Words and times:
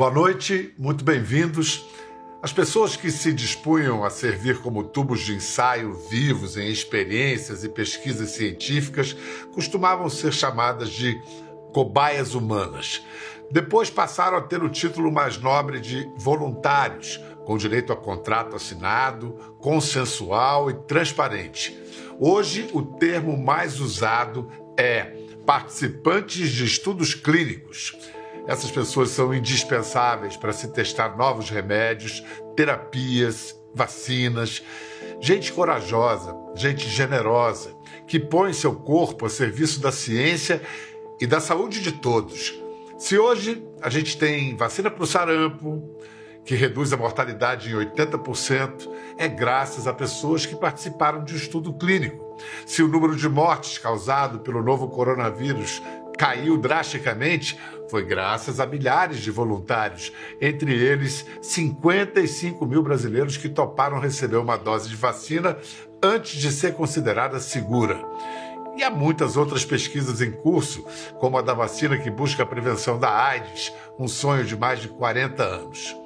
Boa 0.00 0.10
noite, 0.10 0.72
muito 0.78 1.04
bem-vindos. 1.04 1.84
As 2.42 2.54
pessoas 2.54 2.96
que 2.96 3.10
se 3.10 3.34
dispunham 3.34 4.02
a 4.02 4.08
servir 4.08 4.56
como 4.62 4.82
tubos 4.82 5.20
de 5.20 5.34
ensaio 5.34 5.92
vivos 6.08 6.56
em 6.56 6.70
experiências 6.70 7.64
e 7.64 7.68
pesquisas 7.68 8.30
científicas 8.30 9.14
costumavam 9.52 10.08
ser 10.08 10.32
chamadas 10.32 10.88
de 10.88 11.20
cobaias 11.74 12.34
humanas. 12.34 13.04
Depois 13.50 13.90
passaram 13.90 14.38
a 14.38 14.40
ter 14.40 14.62
o 14.62 14.70
título 14.70 15.12
mais 15.12 15.36
nobre 15.36 15.78
de 15.78 16.10
voluntários, 16.16 17.20
com 17.44 17.58
direito 17.58 17.92
a 17.92 17.96
contrato 17.96 18.56
assinado, 18.56 19.32
consensual 19.58 20.70
e 20.70 20.74
transparente. 20.86 21.78
Hoje, 22.18 22.70
o 22.72 22.80
termo 22.80 23.36
mais 23.36 23.78
usado 23.78 24.50
é 24.78 25.14
participantes 25.44 26.48
de 26.48 26.64
estudos 26.64 27.12
clínicos. 27.12 27.94
Essas 28.46 28.70
pessoas 28.70 29.10
são 29.10 29.34
indispensáveis 29.34 30.36
para 30.36 30.52
se 30.52 30.68
testar 30.72 31.16
novos 31.16 31.50
remédios, 31.50 32.24
terapias, 32.56 33.54
vacinas. 33.74 34.62
Gente 35.20 35.52
corajosa, 35.52 36.34
gente 36.54 36.88
generosa, 36.88 37.74
que 38.06 38.18
põe 38.18 38.52
seu 38.52 38.74
corpo 38.74 39.26
a 39.26 39.30
serviço 39.30 39.80
da 39.80 39.92
ciência 39.92 40.60
e 41.20 41.26
da 41.26 41.40
saúde 41.40 41.80
de 41.80 41.92
todos. 41.92 42.54
Se 42.98 43.18
hoje 43.18 43.66
a 43.80 43.88
gente 43.88 44.18
tem 44.18 44.56
vacina 44.56 44.90
para 44.90 45.04
o 45.04 45.06
sarampo, 45.06 45.98
que 46.44 46.54
reduz 46.54 46.92
a 46.92 46.96
mortalidade 46.96 47.70
em 47.70 47.74
80%, 47.74 48.90
é 49.16 49.28
graças 49.28 49.86
a 49.86 49.92
pessoas 49.92 50.46
que 50.46 50.56
participaram 50.56 51.22
de 51.22 51.34
um 51.34 51.36
estudo 51.36 51.72
clínico. 51.72 52.36
Se 52.66 52.82
o 52.82 52.88
número 52.88 53.14
de 53.14 53.28
mortes 53.28 53.78
causado 53.78 54.40
pelo 54.40 54.62
novo 54.62 54.88
coronavírus 54.88 55.82
caiu 56.18 56.58
drasticamente, 56.58 57.58
foi 57.90 58.04
graças 58.04 58.60
a 58.60 58.66
milhares 58.66 59.18
de 59.18 59.32
voluntários, 59.32 60.12
entre 60.40 60.72
eles 60.72 61.26
55 61.42 62.64
mil 62.64 62.82
brasileiros 62.82 63.36
que 63.36 63.48
toparam 63.48 63.98
receber 63.98 64.36
uma 64.36 64.56
dose 64.56 64.88
de 64.88 64.94
vacina 64.94 65.58
antes 66.00 66.40
de 66.40 66.52
ser 66.52 66.74
considerada 66.74 67.40
segura. 67.40 68.00
E 68.76 68.84
há 68.84 68.90
muitas 68.90 69.36
outras 69.36 69.64
pesquisas 69.64 70.20
em 70.22 70.30
curso, 70.30 70.86
como 71.18 71.36
a 71.36 71.42
da 71.42 71.52
vacina 71.52 71.98
que 71.98 72.10
busca 72.10 72.44
a 72.44 72.46
prevenção 72.46 72.98
da 72.98 73.12
AIDS, 73.12 73.72
um 73.98 74.06
sonho 74.06 74.44
de 74.44 74.56
mais 74.56 74.78
de 74.78 74.88
40 74.88 75.42
anos. 75.42 75.96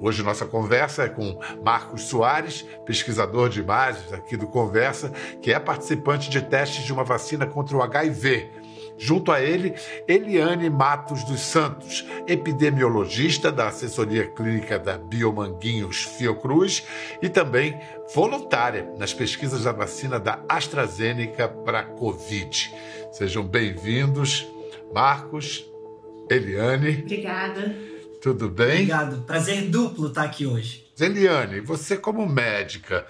Hoje 0.00 0.22
nossa 0.22 0.46
conversa 0.46 1.04
é 1.04 1.08
com 1.08 1.38
Marcos 1.62 2.02
Soares, 2.04 2.62
pesquisador 2.86 3.50
de 3.50 3.60
imagens 3.60 4.12
aqui 4.12 4.36
do 4.36 4.46
Conversa, 4.46 5.10
que 5.42 5.52
é 5.52 5.58
participante 5.60 6.30
de 6.30 6.40
testes 6.40 6.84
de 6.84 6.92
uma 6.92 7.04
vacina 7.04 7.46
contra 7.46 7.76
o 7.76 7.82
HIV 7.82 8.63
Junto 8.96 9.32
a 9.32 9.40
ele, 9.40 9.74
Eliane 10.06 10.70
Matos 10.70 11.24
dos 11.24 11.40
Santos, 11.40 12.06
epidemiologista 12.28 13.50
da 13.50 13.68
assessoria 13.68 14.26
clínica 14.28 14.78
da 14.78 14.96
Biomanguinhos 14.96 16.04
Fiocruz 16.04 16.84
e 17.20 17.28
também 17.28 17.78
voluntária 18.14 18.88
nas 18.96 19.12
pesquisas 19.12 19.64
da 19.64 19.72
vacina 19.72 20.20
da 20.20 20.40
AstraZeneca 20.48 21.48
para 21.48 21.82
Covid. 21.82 22.72
Sejam 23.12 23.44
bem-vindos, 23.44 24.46
Marcos, 24.92 25.64
Eliane. 26.30 27.02
Obrigada. 27.02 27.76
Tudo 28.22 28.48
bem? 28.48 28.72
Obrigado. 28.72 29.22
Prazer 29.22 29.68
duplo 29.68 30.08
estar 30.08 30.22
aqui 30.22 30.46
hoje. 30.46 30.86
Eliane, 30.98 31.60
você 31.60 31.96
como 31.96 32.26
médica, 32.26 33.06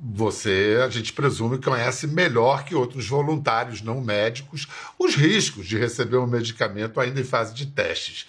você, 0.00 0.78
a 0.84 0.88
gente 0.88 1.12
presume, 1.12 1.58
conhece 1.58 2.06
melhor 2.06 2.64
que 2.64 2.74
outros 2.74 3.08
voluntários 3.08 3.82
não 3.82 4.00
médicos 4.00 4.68
os 4.96 5.16
riscos 5.16 5.66
de 5.66 5.76
receber 5.76 6.18
um 6.18 6.26
medicamento 6.26 7.00
ainda 7.00 7.20
em 7.20 7.24
fase 7.24 7.52
de 7.52 7.66
testes. 7.66 8.26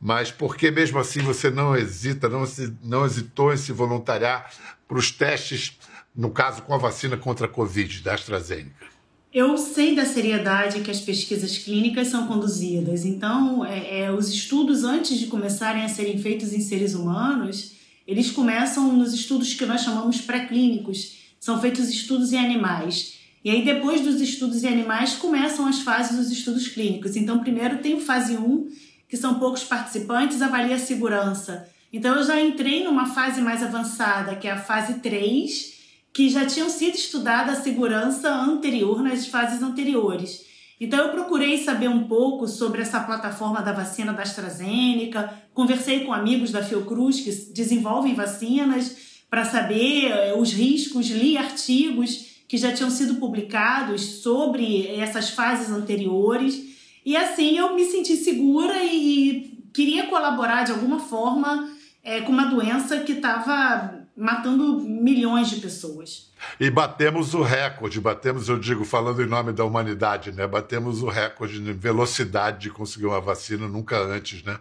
Mas 0.00 0.30
por 0.30 0.56
que 0.56 0.70
mesmo 0.70 0.98
assim 0.98 1.20
você 1.20 1.50
não 1.50 1.76
hesita, 1.76 2.28
não, 2.28 2.46
se, 2.46 2.72
não 2.82 3.04
hesitou 3.04 3.52
em 3.52 3.56
se 3.56 3.72
voluntariar 3.72 4.50
para 4.86 4.96
os 4.96 5.10
testes, 5.10 5.78
no 6.14 6.30
caso 6.30 6.62
com 6.62 6.72
a 6.72 6.78
vacina 6.78 7.16
contra 7.16 7.46
a 7.46 7.48
Covid 7.48 8.02
da 8.02 8.14
AstraZeneca? 8.14 8.86
Eu 9.32 9.56
sei 9.58 9.94
da 9.94 10.04
seriedade 10.04 10.80
que 10.80 10.90
as 10.90 11.00
pesquisas 11.00 11.58
clínicas 11.58 12.08
são 12.08 12.26
conduzidas, 12.26 13.04
então 13.04 13.64
é, 13.64 14.02
é, 14.02 14.12
os 14.12 14.28
estudos 14.28 14.84
antes 14.84 15.18
de 15.18 15.26
começarem 15.26 15.84
a 15.84 15.88
serem 15.88 16.18
feitos 16.18 16.52
em 16.52 16.60
seres 16.60 16.94
humanos 16.94 17.79
eles 18.10 18.28
começam 18.28 18.92
nos 18.92 19.14
estudos 19.14 19.54
que 19.54 19.64
nós 19.64 19.82
chamamos 19.82 20.20
pré-clínicos, 20.20 21.16
são 21.38 21.60
feitos 21.60 21.88
estudos 21.88 22.32
em 22.32 22.38
animais. 22.38 23.20
E 23.44 23.50
aí, 23.50 23.64
depois 23.64 24.00
dos 24.00 24.20
estudos 24.20 24.64
em 24.64 24.66
animais, 24.66 25.14
começam 25.14 25.64
as 25.64 25.78
fases 25.82 26.16
dos 26.16 26.28
estudos 26.28 26.66
clínicos. 26.66 27.14
Então, 27.14 27.38
primeiro 27.38 27.78
tem 27.78 28.00
fase 28.00 28.36
1, 28.36 28.68
que 29.08 29.16
são 29.16 29.38
poucos 29.38 29.62
participantes, 29.62 30.42
avalia 30.42 30.74
a 30.74 30.78
segurança. 30.78 31.68
Então, 31.92 32.16
eu 32.16 32.24
já 32.24 32.40
entrei 32.40 32.82
numa 32.82 33.06
fase 33.06 33.40
mais 33.40 33.62
avançada, 33.62 34.34
que 34.34 34.48
é 34.48 34.50
a 34.50 34.60
fase 34.60 34.94
3, 34.94 35.74
que 36.12 36.28
já 36.28 36.44
tinham 36.44 36.68
sido 36.68 36.96
estudada 36.96 37.52
a 37.52 37.62
segurança 37.62 38.28
anterior 38.28 39.04
nas 39.04 39.28
fases 39.28 39.62
anteriores. 39.62 40.49
Então 40.80 40.98
eu 40.98 41.10
procurei 41.10 41.62
saber 41.62 41.88
um 41.88 42.04
pouco 42.04 42.48
sobre 42.48 42.80
essa 42.80 43.00
plataforma 43.00 43.60
da 43.60 43.70
vacina 43.70 44.14
da 44.14 44.22
AstraZeneca, 44.22 45.30
conversei 45.52 46.06
com 46.06 46.12
amigos 46.12 46.50
da 46.50 46.62
Fiocruz 46.62 47.20
que 47.20 47.30
desenvolvem 47.52 48.14
vacinas 48.14 48.96
para 49.28 49.44
saber 49.44 50.06
eh, 50.06 50.34
os 50.34 50.52
riscos, 50.52 51.10
li 51.10 51.36
artigos 51.36 52.30
que 52.48 52.56
já 52.56 52.72
tinham 52.72 52.90
sido 52.90 53.16
publicados 53.16 54.22
sobre 54.22 54.88
essas 54.96 55.28
fases 55.30 55.70
anteriores. 55.70 56.70
E 57.04 57.14
assim 57.14 57.58
eu 57.58 57.74
me 57.74 57.84
senti 57.84 58.16
segura 58.16 58.82
e 58.82 59.62
queria 59.74 60.06
colaborar 60.06 60.64
de 60.64 60.72
alguma 60.72 60.98
forma 60.98 61.70
é, 62.02 62.22
com 62.22 62.32
uma 62.32 62.46
doença 62.46 63.00
que 63.00 63.12
estava 63.12 64.00
matando 64.16 64.80
milhões 64.80 65.50
de 65.50 65.56
pessoas. 65.56 66.29
E 66.58 66.70
batemos 66.70 67.34
o 67.34 67.42
recorde, 67.42 68.00
batemos, 68.00 68.48
eu 68.48 68.58
digo, 68.58 68.84
falando 68.84 69.22
em 69.22 69.26
nome 69.26 69.52
da 69.52 69.64
humanidade, 69.64 70.32
né? 70.32 70.46
Batemos 70.46 71.02
o 71.02 71.08
recorde 71.08 71.60
de 71.60 71.72
velocidade 71.72 72.60
de 72.60 72.70
conseguir 72.70 73.06
uma 73.06 73.20
vacina 73.20 73.68
nunca 73.68 73.98
antes, 73.98 74.42
né? 74.42 74.58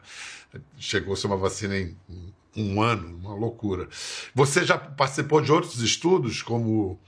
Chegou 0.77 1.13
a 1.13 1.17
ser 1.17 1.27
uma 1.27 1.37
vacina 1.37 1.77
em 1.77 1.95
um 2.55 2.81
ano, 2.81 3.17
uma 3.21 3.33
loucura. 3.33 3.87
Você 4.33 4.65
já 4.65 4.77
participou 4.77 5.41
de 5.41 5.51
outros 5.51 5.81
estudos 5.81 6.41
como, 6.41 6.99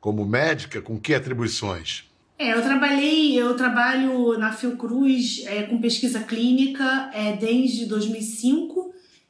como 0.00 0.24
médica? 0.24 0.80
Com 0.80 0.98
que 0.98 1.14
atribuições? 1.14 2.04
É, 2.38 2.52
eu 2.52 2.62
trabalhei, 2.62 3.34
eu 3.34 3.54
trabalho 3.56 4.38
na 4.38 4.52
Fiocruz 4.52 5.44
é, 5.46 5.62
com 5.62 5.80
pesquisa 5.80 6.20
clínica 6.20 7.10
é, 7.14 7.32
desde 7.32 7.86
2005 7.86 8.85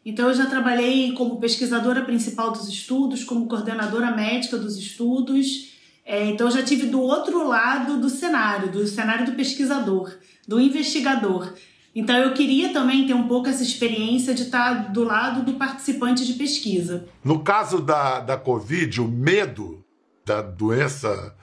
então, 0.06 0.28
eu 0.28 0.34
já 0.34 0.46
trabalhei 0.46 1.10
como 1.14 1.40
pesquisadora 1.40 2.04
principal 2.04 2.52
dos 2.52 2.68
estudos, 2.68 3.24
como 3.24 3.48
coordenadora 3.48 4.12
médica 4.12 4.56
dos 4.56 4.76
estudos. 4.76 5.74
É, 6.04 6.26
então, 6.26 6.46
eu 6.46 6.52
já 6.52 6.62
tive 6.62 6.86
do 6.86 7.00
outro 7.00 7.44
lado 7.48 8.00
do 8.00 8.08
cenário, 8.08 8.70
do 8.70 8.86
cenário 8.86 9.26
do 9.26 9.32
pesquisador, 9.32 10.16
do 10.46 10.60
investigador. 10.60 11.52
Então, 11.92 12.16
eu 12.18 12.32
queria 12.34 12.72
também 12.72 13.04
ter 13.04 13.14
um 13.14 13.26
pouco 13.26 13.48
essa 13.48 13.64
experiência 13.64 14.32
de 14.32 14.44
estar 14.44 14.92
do 14.92 15.02
lado 15.02 15.42
do 15.42 15.54
participante 15.54 16.24
de 16.24 16.34
pesquisa. 16.34 17.08
No 17.24 17.42
caso 17.42 17.80
da, 17.80 18.20
da 18.20 18.36
Covid, 18.36 19.00
o 19.00 19.08
medo 19.08 19.84
da 20.24 20.40
doença 20.40 21.34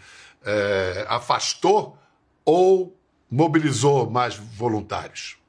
é, 0.45 1.05
afastou 1.09 1.97
ou 2.45 2.97
mobilizou 3.29 4.09
mais 4.09 4.35
voluntários? 4.35 5.42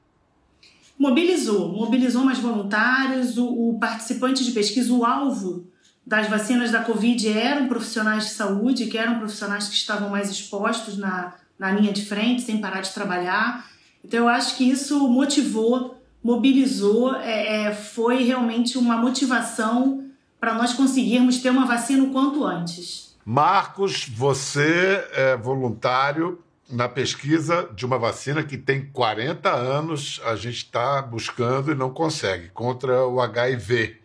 Mobilizou, 0.97 1.69
mobilizou 1.71 2.23
mais 2.23 2.39
voluntários, 2.39 3.37
o, 3.37 3.47
o, 3.47 3.79
participante 3.79 4.43
de 4.43 4.51
pesquisa, 4.51 4.93
o 4.93 5.05
alvo 5.05 5.67
das 6.05 6.27
vacinas 6.27 6.71
da 6.71 6.83
Covid 6.83 7.27
eram 7.27 7.67
profissionais 7.67 8.25
de 8.25 8.29
saúde, 8.31 8.87
que 8.87 8.97
eram 8.97 9.17
profissionais 9.17 9.67
que 9.67 9.75
estavam 9.75 10.09
mais 10.09 10.29
expostos 10.29 10.97
na, 10.97 11.33
na 11.57 11.71
linha 11.71 11.91
de 11.91 12.05
frente, 12.05 12.43
sem 12.43 12.59
parar 12.59 12.81
de 12.81 12.93
trabalhar. 12.93 13.65
Então 14.03 14.19
eu 14.19 14.29
acho 14.29 14.55
que 14.55 14.63
isso 14.63 15.07
motivou, 15.07 15.99
mobilizou, 16.23 17.15
é, 17.15 17.65
é 17.65 17.73
foi 17.73 18.23
realmente 18.23 18.77
uma 18.77 18.97
motivação 18.97 20.05
para 20.39 20.53
nós 20.53 20.73
conseguirmos 20.73 21.39
ter 21.39 21.49
uma 21.49 21.65
vacina 21.65 22.03
o 22.03 22.11
quanto 22.11 22.45
antes. 22.45 23.15
Marcos, 23.25 24.07
você 24.07 25.03
é 25.11 25.35
voluntário 25.35 26.44
na 26.69 26.89
pesquisa 26.89 27.69
de 27.75 27.85
uma 27.85 27.97
vacina 27.97 28.43
que 28.43 28.57
tem 28.57 28.85
40 28.87 29.49
anos, 29.51 30.21
a 30.25 30.35
gente 30.35 30.57
está 30.57 31.01
buscando 31.01 31.71
e 31.71 31.75
não 31.75 31.91
consegue, 31.91 32.49
contra 32.49 33.05
o 33.05 33.21
HIV. 33.21 33.97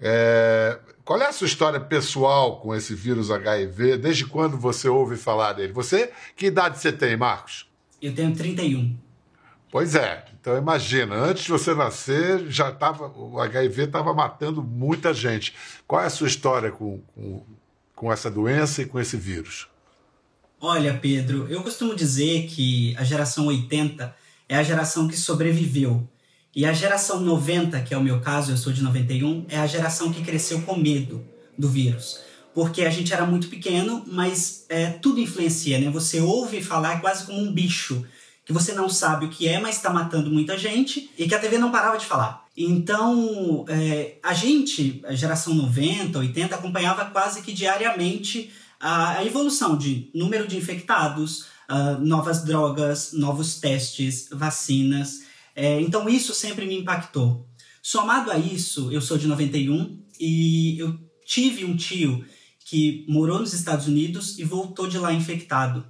É, 0.00 0.78
qual 1.04 1.20
é 1.20 1.26
a 1.26 1.32
sua 1.32 1.46
história 1.46 1.78
pessoal 1.78 2.60
com 2.60 2.74
esse 2.74 2.94
vírus 2.94 3.30
HIV? 3.30 3.98
Desde 3.98 4.26
quando 4.26 4.58
você 4.58 4.88
ouve 4.88 5.16
falar 5.16 5.52
dele? 5.52 5.72
Você, 5.72 6.10
que 6.34 6.46
idade 6.46 6.78
você 6.78 6.90
tem, 6.90 7.16
Marcos? 7.16 7.68
Eu 8.02 8.14
tenho 8.14 8.34
31. 8.34 8.96
Pois 9.70 9.94
é. 9.94 10.24
Então 10.40 10.56
imagina, 10.56 11.14
antes 11.14 11.44
de 11.44 11.50
você 11.50 11.74
nascer, 11.74 12.46
já 12.48 12.70
tava, 12.70 13.08
o 13.08 13.40
HIV 13.40 13.84
estava 13.84 14.12
matando 14.12 14.62
muita 14.62 15.14
gente. 15.14 15.54
Qual 15.86 16.02
é 16.02 16.06
a 16.06 16.10
sua 16.10 16.28
história 16.28 16.70
com, 16.70 17.00
com, 17.14 17.42
com 17.94 18.12
essa 18.12 18.30
doença 18.30 18.82
e 18.82 18.86
com 18.86 19.00
esse 19.00 19.16
vírus? 19.16 19.68
Olha, 20.66 20.94
Pedro, 20.94 21.46
eu 21.50 21.62
costumo 21.62 21.94
dizer 21.94 22.46
que 22.46 22.96
a 22.96 23.04
geração 23.04 23.48
80 23.48 24.16
é 24.48 24.56
a 24.56 24.62
geração 24.62 25.06
que 25.06 25.14
sobreviveu, 25.14 26.08
E 26.56 26.64
a 26.64 26.72
geração 26.72 27.20
90, 27.20 27.82
que 27.82 27.92
é 27.92 27.98
o 27.98 28.02
meu 28.02 28.18
caso, 28.22 28.50
eu 28.50 28.56
sou 28.56 28.72
de 28.72 28.82
91, 28.82 29.44
é 29.50 29.58
a 29.58 29.66
geração 29.66 30.10
que 30.10 30.22
cresceu 30.22 30.62
com 30.62 30.74
medo 30.74 31.22
do 31.58 31.68
vírus. 31.68 32.20
Porque 32.54 32.80
a 32.80 32.88
gente 32.88 33.12
era 33.12 33.26
muito 33.26 33.48
pequeno, 33.48 34.04
mas 34.06 34.64
é, 34.70 34.86
tudo 34.86 35.20
influencia, 35.20 35.78
né? 35.78 35.90
Você 35.90 36.22
ouve 36.22 36.62
falar 36.62 37.02
quase 37.02 37.26
como 37.26 37.38
um 37.38 37.52
bicho, 37.52 38.02
que 38.46 38.52
você 38.52 38.72
não 38.72 38.88
sabe 38.88 39.26
o 39.26 39.28
que 39.28 39.46
é, 39.46 39.60
mas 39.60 39.76
está 39.76 39.90
matando 39.90 40.30
muita 40.30 40.56
gente, 40.56 41.10
e 41.18 41.28
que 41.28 41.34
a 41.34 41.38
TV 41.38 41.58
não 41.58 41.70
parava 41.70 41.98
de 41.98 42.06
falar. 42.06 42.46
Então, 42.56 43.66
é, 43.68 44.14
a 44.22 44.32
gente, 44.32 45.02
a 45.04 45.14
geração 45.14 45.52
90, 45.52 46.18
80, 46.18 46.54
acompanhava 46.54 47.04
quase 47.04 47.42
que 47.42 47.52
diariamente 47.52 48.50
a, 48.84 49.24
evolução 49.24 49.78
de 49.78 50.10
número 50.14 50.46
de 50.46 50.58
infectados, 50.58 51.46
uh, 51.70 51.98
novas 52.00 52.44
drogas, 52.44 53.14
novos 53.14 53.58
testes, 53.58 54.28
vacinas. 54.30 55.22
É, 55.56 55.80
então 55.80 56.06
isso 56.06 56.34
sempre 56.34 56.66
me 56.66 56.78
impactou. 56.78 57.48
Somado 57.82 58.30
a 58.30 58.38
isso, 58.38 58.92
eu 58.92 59.00
sou 59.00 59.16
de 59.16 59.26
91 59.26 59.98
e 60.20 60.78
eu 60.78 60.98
tive 61.24 61.64
um 61.64 61.74
tio 61.74 62.24
que 62.66 63.06
morou 63.08 63.38
nos 63.38 63.54
Estados 63.54 63.86
Unidos 63.86 64.38
e 64.38 64.44
voltou 64.44 64.86
de 64.86 64.98
lá 64.98 65.12
infectado. 65.12 65.86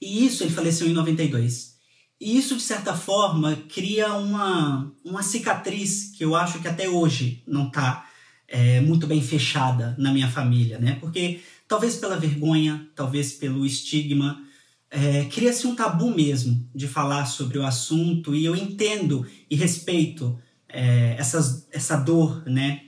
E 0.00 0.26
isso 0.26 0.42
ele 0.42 0.52
faleceu 0.52 0.86
em 0.86 0.92
92. 0.92 1.76
E 2.20 2.36
isso, 2.36 2.56
de 2.56 2.62
certa 2.62 2.94
forma, 2.94 3.56
cria 3.68 4.12
uma, 4.14 4.92
uma 5.02 5.22
cicatriz 5.22 6.12
que 6.16 6.24
eu 6.24 6.34
acho 6.34 6.60
que 6.60 6.68
até 6.68 6.88
hoje 6.88 7.42
não 7.46 7.68
está 7.68 8.06
é, 8.48 8.80
muito 8.80 9.06
bem 9.06 9.20
fechada 9.20 9.94
na 9.98 10.12
minha 10.12 10.28
família, 10.28 10.78
né? 10.78 10.96
Porque 11.00 11.40
talvez 11.68 11.96
pela 11.96 12.18
vergonha, 12.18 12.88
talvez 12.94 13.32
pelo 13.32 13.64
estigma, 13.66 14.42
é, 14.90 15.24
cria-se 15.24 15.66
um 15.66 15.74
tabu 15.74 16.10
mesmo 16.14 16.68
de 16.74 16.86
falar 16.86 17.26
sobre 17.26 17.58
o 17.58 17.66
assunto 17.66 18.34
e 18.34 18.44
eu 18.44 18.54
entendo 18.54 19.26
e 19.50 19.56
respeito 19.56 20.38
é, 20.68 21.16
essas, 21.18 21.66
essa 21.72 21.96
dor, 21.96 22.42
né? 22.46 22.82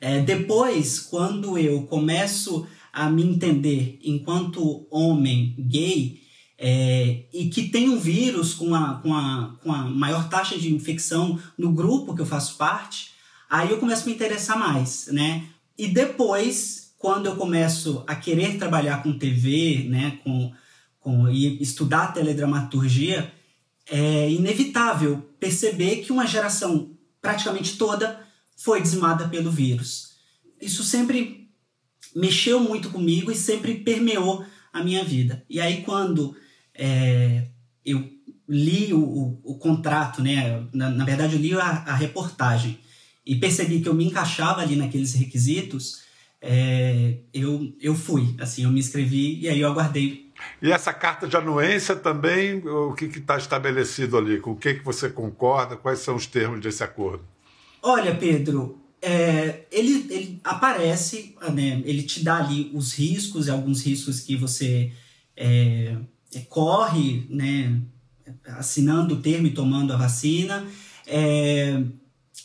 É, 0.00 0.20
depois, 0.20 1.00
quando 1.00 1.56
eu 1.56 1.82
começo 1.84 2.66
a 2.92 3.08
me 3.08 3.22
entender 3.22 3.98
enquanto 4.02 4.86
homem 4.90 5.54
gay 5.58 6.20
é, 6.58 7.24
e 7.32 7.48
que 7.48 7.68
tem 7.68 7.88
um 7.88 7.98
vírus 7.98 8.54
com 8.54 8.74
a, 8.74 8.94
com, 8.94 9.14
a, 9.14 9.56
com 9.62 9.72
a 9.72 9.84
maior 9.84 10.28
taxa 10.28 10.58
de 10.58 10.74
infecção 10.74 11.38
no 11.56 11.72
grupo 11.72 12.14
que 12.14 12.22
eu 12.22 12.26
faço 12.26 12.56
parte, 12.56 13.10
aí 13.48 13.70
eu 13.70 13.78
começo 13.78 14.02
a 14.02 14.06
me 14.06 14.14
interessar 14.14 14.58
mais, 14.58 15.08
né? 15.08 15.44
E 15.78 15.88
depois, 15.88 16.85
quando 16.98 17.26
eu 17.26 17.36
começo 17.36 18.04
a 18.06 18.14
querer 18.14 18.58
trabalhar 18.58 19.02
com 19.02 19.18
TV, 19.18 19.86
né, 19.88 20.18
com 20.24 20.52
com, 21.06 21.28
e 21.28 21.62
estudar 21.62 22.12
teledramaturgia, 22.12 23.32
é 23.88 24.28
inevitável 24.28 25.30
perceber 25.38 25.98
que 25.98 26.10
uma 26.10 26.26
geração 26.26 26.98
praticamente 27.22 27.76
toda 27.78 28.26
foi 28.56 28.82
dizimada 28.82 29.28
pelo 29.28 29.48
vírus. 29.48 30.16
Isso 30.60 30.82
sempre 30.82 31.48
mexeu 32.12 32.58
muito 32.58 32.90
comigo 32.90 33.30
e 33.30 33.36
sempre 33.36 33.76
permeou 33.76 34.44
a 34.72 34.82
minha 34.82 35.04
vida. 35.04 35.44
E 35.48 35.60
aí, 35.60 35.82
quando 35.82 36.36
é, 36.74 37.46
eu 37.84 38.10
li 38.48 38.92
o, 38.92 38.98
o, 38.98 39.40
o, 39.44 39.58
contrato, 39.58 40.20
né? 40.20 40.66
Na, 40.72 40.90
na, 40.90 41.04
verdade, 41.04 41.36
eu 41.36 41.40
li 41.40 41.54
a, 41.54 41.68
a, 41.68 41.94
reportagem 41.94 42.80
e 43.24 43.36
percebi 43.36 43.80
que 43.80 43.88
eu 43.88 43.94
me 43.94 44.06
encaixava 44.06 44.60
ali 44.60 44.74
naqueles 44.74 45.14
requisitos, 45.14 46.00
é, 46.40 47.18
eu, 47.32 47.72
eu 47.80 47.94
fui, 47.94 48.34
assim, 48.38 48.64
eu 48.64 48.70
me 48.70 48.80
inscrevi 48.80 49.40
e 49.40 49.48
aí 49.48 49.60
eu 49.60 49.68
aguardei 49.68 50.26
e 50.60 50.72
essa 50.72 50.92
carta 50.92 51.26
de 51.26 51.36
anuência 51.36 51.94
também, 51.96 52.58
o 52.66 52.94
que 52.94 53.06
está 53.06 53.36
estabelecido 53.36 54.16
ali? 54.16 54.40
Com 54.40 54.52
o 54.52 54.56
que, 54.56 54.74
que 54.74 54.84
você 54.84 55.08
concorda? 55.08 55.76
Quais 55.76 56.00
são 56.00 56.16
os 56.16 56.26
termos 56.26 56.60
desse 56.60 56.82
acordo? 56.82 57.24
Olha, 57.82 58.14
Pedro, 58.14 58.78
é, 59.00 59.66
ele, 59.70 60.06
ele 60.10 60.40
aparece, 60.42 61.34
né, 61.52 61.82
ele 61.84 62.02
te 62.02 62.24
dá 62.24 62.38
ali 62.38 62.70
os 62.74 62.94
riscos, 62.94 63.48
alguns 63.48 63.84
riscos 63.84 64.20
que 64.20 64.36
você 64.36 64.92
é, 65.36 65.96
é, 66.34 66.40
corre, 66.48 67.26
né, 67.30 67.80
assinando 68.46 69.14
o 69.14 69.22
termo 69.22 69.46
e 69.46 69.54
tomando 69.54 69.92
a 69.92 69.96
vacina. 69.96 70.66
É, 71.06 71.80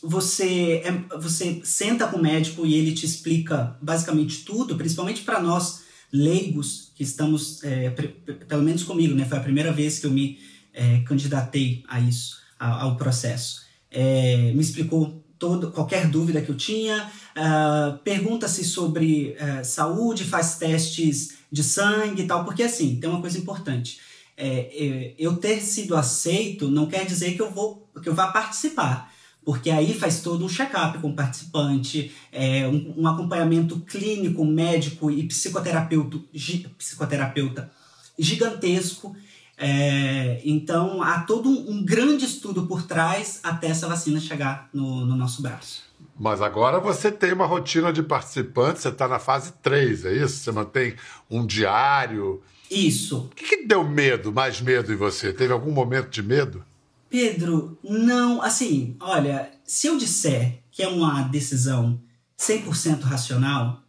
você, 0.02 0.82
é, 0.84 1.18
você 1.18 1.62
senta 1.64 2.08
com 2.08 2.18
o 2.18 2.22
médico 2.22 2.66
e 2.66 2.74
ele 2.74 2.94
te 2.94 3.06
explica 3.06 3.78
basicamente 3.82 4.44
tudo, 4.44 4.76
principalmente 4.76 5.22
para 5.22 5.42
nós 5.42 5.82
leigos 6.12 6.92
que 6.96 7.04
estamos, 7.04 7.64
é, 7.64 7.90
pelo 7.90 8.64
menos 8.64 8.84
comigo, 8.84 9.16
né? 9.16 9.26
Foi 9.26 9.38
a 9.38 9.42
primeira 9.42 9.72
vez 9.72 10.00
que 10.00 10.06
eu 10.06 10.12
me 10.12 10.40
é, 10.74 11.00
candidatei 11.00 11.84
a 11.88 12.00
isso, 12.00 12.38
ao, 12.60 12.90
ao 12.90 12.98
processo. 12.98 13.62
É, 13.90 14.52
me 14.54 14.62
explicou 14.62 15.22
todo, 15.42 15.72
qualquer 15.72 16.08
dúvida 16.08 16.40
que 16.40 16.50
eu 16.52 16.56
tinha, 16.56 17.12
uh, 17.36 17.98
pergunta-se 18.04 18.64
sobre 18.64 19.36
uh, 19.40 19.66
saúde, 19.66 20.24
faz 20.24 20.58
testes 20.58 21.40
de 21.52 21.64
sangue 21.64 22.22
e 22.22 22.28
tal, 22.28 22.46
porque 22.46 22.62
assim, 22.62 23.00
tem 23.00 23.10
uma 23.10 23.20
coisa 23.20 23.40
importante. 23.40 24.00
É, 24.38 25.14
eu 25.20 25.36
ter 25.38 25.60
sido 25.62 25.96
aceito 25.96 26.70
não 26.70 26.88
quer 26.88 27.06
dizer 27.06 27.36
que 27.36 27.42
eu 27.42 27.52
vou 27.52 27.92
que 28.02 28.10
eu 28.10 28.16
vá 28.16 28.28
participar 28.28 29.11
porque 29.44 29.70
aí 29.70 29.94
faz 29.94 30.22
todo 30.22 30.46
um 30.46 30.50
check-up 30.50 31.00
com 31.00 31.10
o 31.10 31.16
participante, 31.16 32.12
é, 32.32 32.68
um, 32.68 33.02
um, 33.02 33.08
acompanhamento 33.08 33.80
clínico, 33.80 34.46
médico 34.46 35.10
e 35.10 35.24
psicoterapeuta, 35.24 36.20
gi, 36.34 36.68
psicoterapeuta 36.78 37.72
gigantesco. 38.18 39.16
É, 39.58 40.42
então 40.44 41.02
há 41.04 41.20
todo 41.20 41.50
um, 41.50 41.72
um, 41.72 41.86
grande 41.86 42.26
estudo 42.26 42.66
por 42.66 42.84
trás 42.84 43.40
até 43.44 43.68
essa 43.68 43.88
vacina 43.88 44.20
chegar 44.20 44.70
no, 44.74 45.06
no 45.06 45.16
nosso 45.16 45.42
braço. 45.42 45.84
Mas 46.20 46.42
agora 46.42 46.80
você 46.80 47.12
tem 47.12 47.34
uma 47.34 47.46
rotina 47.46 47.92
de 47.92 48.02
participantes, 48.04 48.82
você 48.82 48.90
está 48.90 49.08
na 49.08 49.20
fase 49.20 49.54
3, 49.62 50.06
é 50.06 50.14
isso? 50.14 50.38
Você 50.38 50.52
mantém 50.52 50.96
um 51.30 51.46
diário. 51.46 52.42
Isso. 52.70 53.30
O 53.32 53.36
que, 53.36 53.58
que 53.58 53.68
deu 53.68 53.84
medo, 53.84 54.32
mais 54.32 54.62
medo 54.62 54.92
em 54.92 54.96
você? 54.96 55.34
Teve 55.34 55.52
algum 55.54 55.72
momento 55.72 56.10
de 56.10 56.24
medo? 56.24 56.64
Pedro, 57.12 57.78
não, 57.84 58.42
assim, 58.42 58.96
olha, 59.02 59.52
se 59.66 59.88
eu 59.88 59.98
disser 59.98 60.64
que 60.72 60.82
é 60.82 60.88
uma 60.88 61.24
decisão 61.24 62.02
100% 62.40 63.02
racional, 63.02 63.84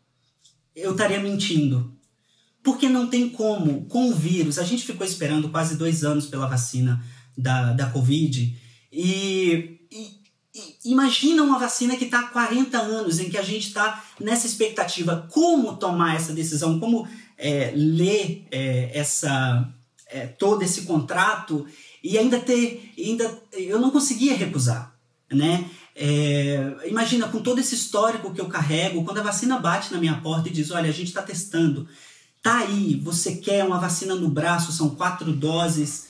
eu 0.74 0.90
estaria 0.90 1.20
mentindo. 1.20 1.96
Porque 2.64 2.88
não 2.88 3.06
tem 3.06 3.28
como, 3.28 3.86
com 3.86 4.10
o 4.10 4.14
vírus, 4.14 4.58
a 4.58 4.64
gente 4.64 4.84
ficou 4.84 5.06
esperando 5.06 5.48
quase 5.50 5.76
dois 5.76 6.02
anos 6.02 6.26
pela 6.26 6.48
vacina 6.48 7.00
da, 7.38 7.72
da 7.72 7.88
Covid, 7.90 8.58
e, 8.92 9.78
e, 9.90 10.10
e 10.52 10.90
imagina 10.90 11.44
uma 11.44 11.60
vacina 11.60 11.96
que 11.96 12.06
está 12.06 12.20
há 12.20 12.26
40 12.28 12.76
anos, 12.76 13.20
em 13.20 13.30
que 13.30 13.38
a 13.38 13.42
gente 13.42 13.68
está 13.68 14.04
nessa 14.20 14.48
expectativa. 14.48 15.28
Como 15.30 15.76
tomar 15.76 16.16
essa 16.16 16.32
decisão? 16.32 16.80
Como 16.80 17.08
é, 17.38 17.72
ler 17.74 18.46
é, 18.50 18.90
essa, 18.92 19.72
é, 20.08 20.26
todo 20.26 20.62
esse 20.62 20.82
contrato 20.82 21.66
e 22.02 22.18
ainda 22.18 22.38
ter, 22.40 22.92
ainda 22.98 23.42
eu 23.52 23.78
não 23.78 23.90
conseguia 23.90 24.34
recusar, 24.34 24.94
né? 25.30 25.70
É, 25.94 26.74
imagina 26.86 27.28
com 27.28 27.40
todo 27.40 27.60
esse 27.60 27.74
histórico 27.74 28.32
que 28.32 28.40
eu 28.40 28.46
carrego, 28.46 29.04
quando 29.04 29.18
a 29.18 29.22
vacina 29.22 29.58
bate 29.58 29.92
na 29.92 30.00
minha 30.00 30.14
porta 30.16 30.48
e 30.48 30.52
diz, 30.52 30.70
olha, 30.70 30.88
a 30.88 30.92
gente 30.92 31.08
está 31.08 31.22
testando, 31.22 31.86
tá 32.42 32.58
aí, 32.58 32.98
você 33.02 33.36
quer 33.36 33.64
uma 33.64 33.78
vacina 33.78 34.14
no 34.14 34.28
braço, 34.28 34.72
são 34.72 34.90
quatro 34.90 35.32
doses. 35.32 36.08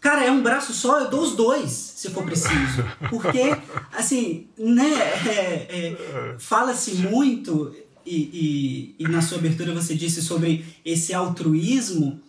Cara, 0.00 0.24
é 0.24 0.30
um 0.30 0.42
braço 0.42 0.72
só, 0.74 0.98
eu 0.98 1.08
dou 1.08 1.22
os 1.22 1.36
dois, 1.36 1.70
se 1.70 2.10
for 2.10 2.24
preciso. 2.24 2.84
Porque, 3.08 3.56
assim, 3.92 4.48
né, 4.58 4.92
é, 5.28 5.68
é, 5.70 6.36
fala-se 6.38 6.94
muito, 6.96 7.72
e, 8.04 8.16
e, 8.98 9.04
e 9.04 9.08
na 9.08 9.22
sua 9.22 9.38
abertura 9.38 9.72
você 9.72 9.94
disse 9.94 10.20
sobre 10.20 10.64
esse 10.84 11.14
altruísmo, 11.14 12.20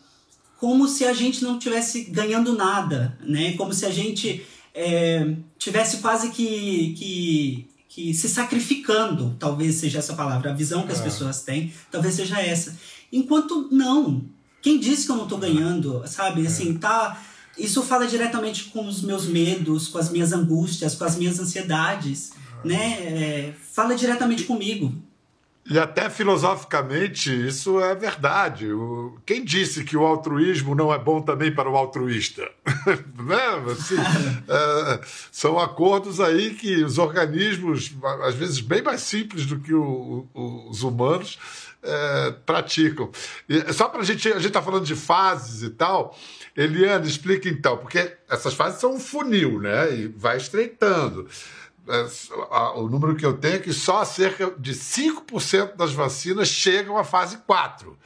como 0.64 0.88
se 0.88 1.04
a 1.04 1.12
gente 1.12 1.44
não 1.44 1.60
tivesse 1.60 2.06
ganhando 2.06 2.56
nada, 2.56 3.18
né? 3.20 3.52
Como 3.58 3.74
se 3.74 3.86
a 3.86 3.90
gente 3.90 4.46
é, 4.74 5.36
tivesse 5.60 5.98
quase 5.98 6.30
que, 6.30 6.94
que, 6.98 7.68
que 7.90 8.14
se 8.14 8.30
sacrificando, 8.30 9.36
talvez 9.38 9.76
seja 9.76 10.00
essa 10.00 10.14
palavra, 10.14 10.52
a 10.52 10.54
visão 10.54 10.84
que 10.84 10.94
as 10.94 11.02
é. 11.02 11.04
pessoas 11.04 11.42
têm, 11.42 11.74
talvez 11.92 12.16
seja 12.16 12.40
essa. 12.40 12.78
Enquanto 13.12 13.68
não, 13.74 14.24
quem 14.62 14.80
disse 14.80 15.06
que 15.06 15.12
eu 15.12 15.18
não 15.18 15.26
estou 15.26 15.38
ganhando, 15.38 16.02
sabe? 16.08 16.46
É. 16.46 16.48
Assim, 16.48 16.78
tá. 16.78 17.22
Isso 17.58 17.84
fala 17.84 18.08
diretamente 18.08 18.64
com 18.72 18.88
os 18.88 19.02
meus 19.02 19.26
medos, 19.26 19.90
com 19.90 19.98
as 19.98 20.10
minhas 20.10 20.32
angústias, 20.32 20.96
com 20.96 21.04
as 21.04 21.18
minhas 21.18 21.42
ansiedades, 21.42 22.32
é. 22.64 22.68
né? 22.70 22.86
É, 23.02 23.54
fala 23.74 23.96
diretamente 23.96 24.46
comigo. 24.46 24.96
E 25.66 25.80
até 25.80 26.10
filosoficamente 26.10 27.30
isso 27.48 27.80
é 27.80 27.96
verdade. 27.96 28.72
O, 28.72 29.18
quem 29.26 29.46
disse 29.46 29.86
que 29.86 29.96
o 29.96 30.06
altruísmo 30.06 30.76
não 30.76 30.94
é 30.94 31.00
bom 31.00 31.22
também 31.22 31.54
para 31.54 31.70
o 31.70 31.78
altruísta? 31.78 32.50
né? 33.24 33.72
assim, 33.72 33.96
é, 34.48 35.00
são 35.32 35.58
acordos 35.58 36.20
aí 36.20 36.54
que 36.54 36.84
os 36.84 36.98
organismos, 36.98 37.94
às 38.24 38.36
vezes 38.36 38.60
bem 38.60 38.82
mais 38.82 39.02
simples 39.02 39.46
do 39.46 39.58
que 39.58 39.74
o, 39.74 40.28
o, 40.34 40.70
os 40.70 40.84
humanos, 40.84 41.40
é, 41.82 42.32
praticam. 42.46 43.10
E 43.48 43.72
só 43.74 43.88
para 43.88 44.02
a 44.02 44.06
gente, 44.06 44.28
a 44.28 44.36
gente 44.36 44.48
está 44.48 44.62
falando 44.62 44.86
de 44.86 44.96
fases 44.96 45.64
e 45.64 45.70
tal. 45.70 46.18
Eliane, 46.56 47.08
explica 47.08 47.50
então, 47.50 47.78
porque 47.78 48.16
essas 48.30 48.54
fases 48.54 48.80
são 48.80 48.96
um 48.96 49.00
funil, 49.00 49.60
né? 49.60 49.94
E 49.94 50.08
vai 50.08 50.38
estreitando. 50.38 51.28
É, 51.88 52.80
o 52.80 52.88
número 52.88 53.16
que 53.16 53.26
eu 53.26 53.38
tenho 53.38 53.56
é 53.56 53.60
que 53.60 53.74
só 53.74 54.06
cerca 54.06 54.54
de 54.58 54.74
5% 54.74 55.76
das 55.76 55.94
vacinas 55.94 56.48
chegam 56.48 56.98
à 56.98 57.04
fase 57.04 57.38
4. 57.46 57.98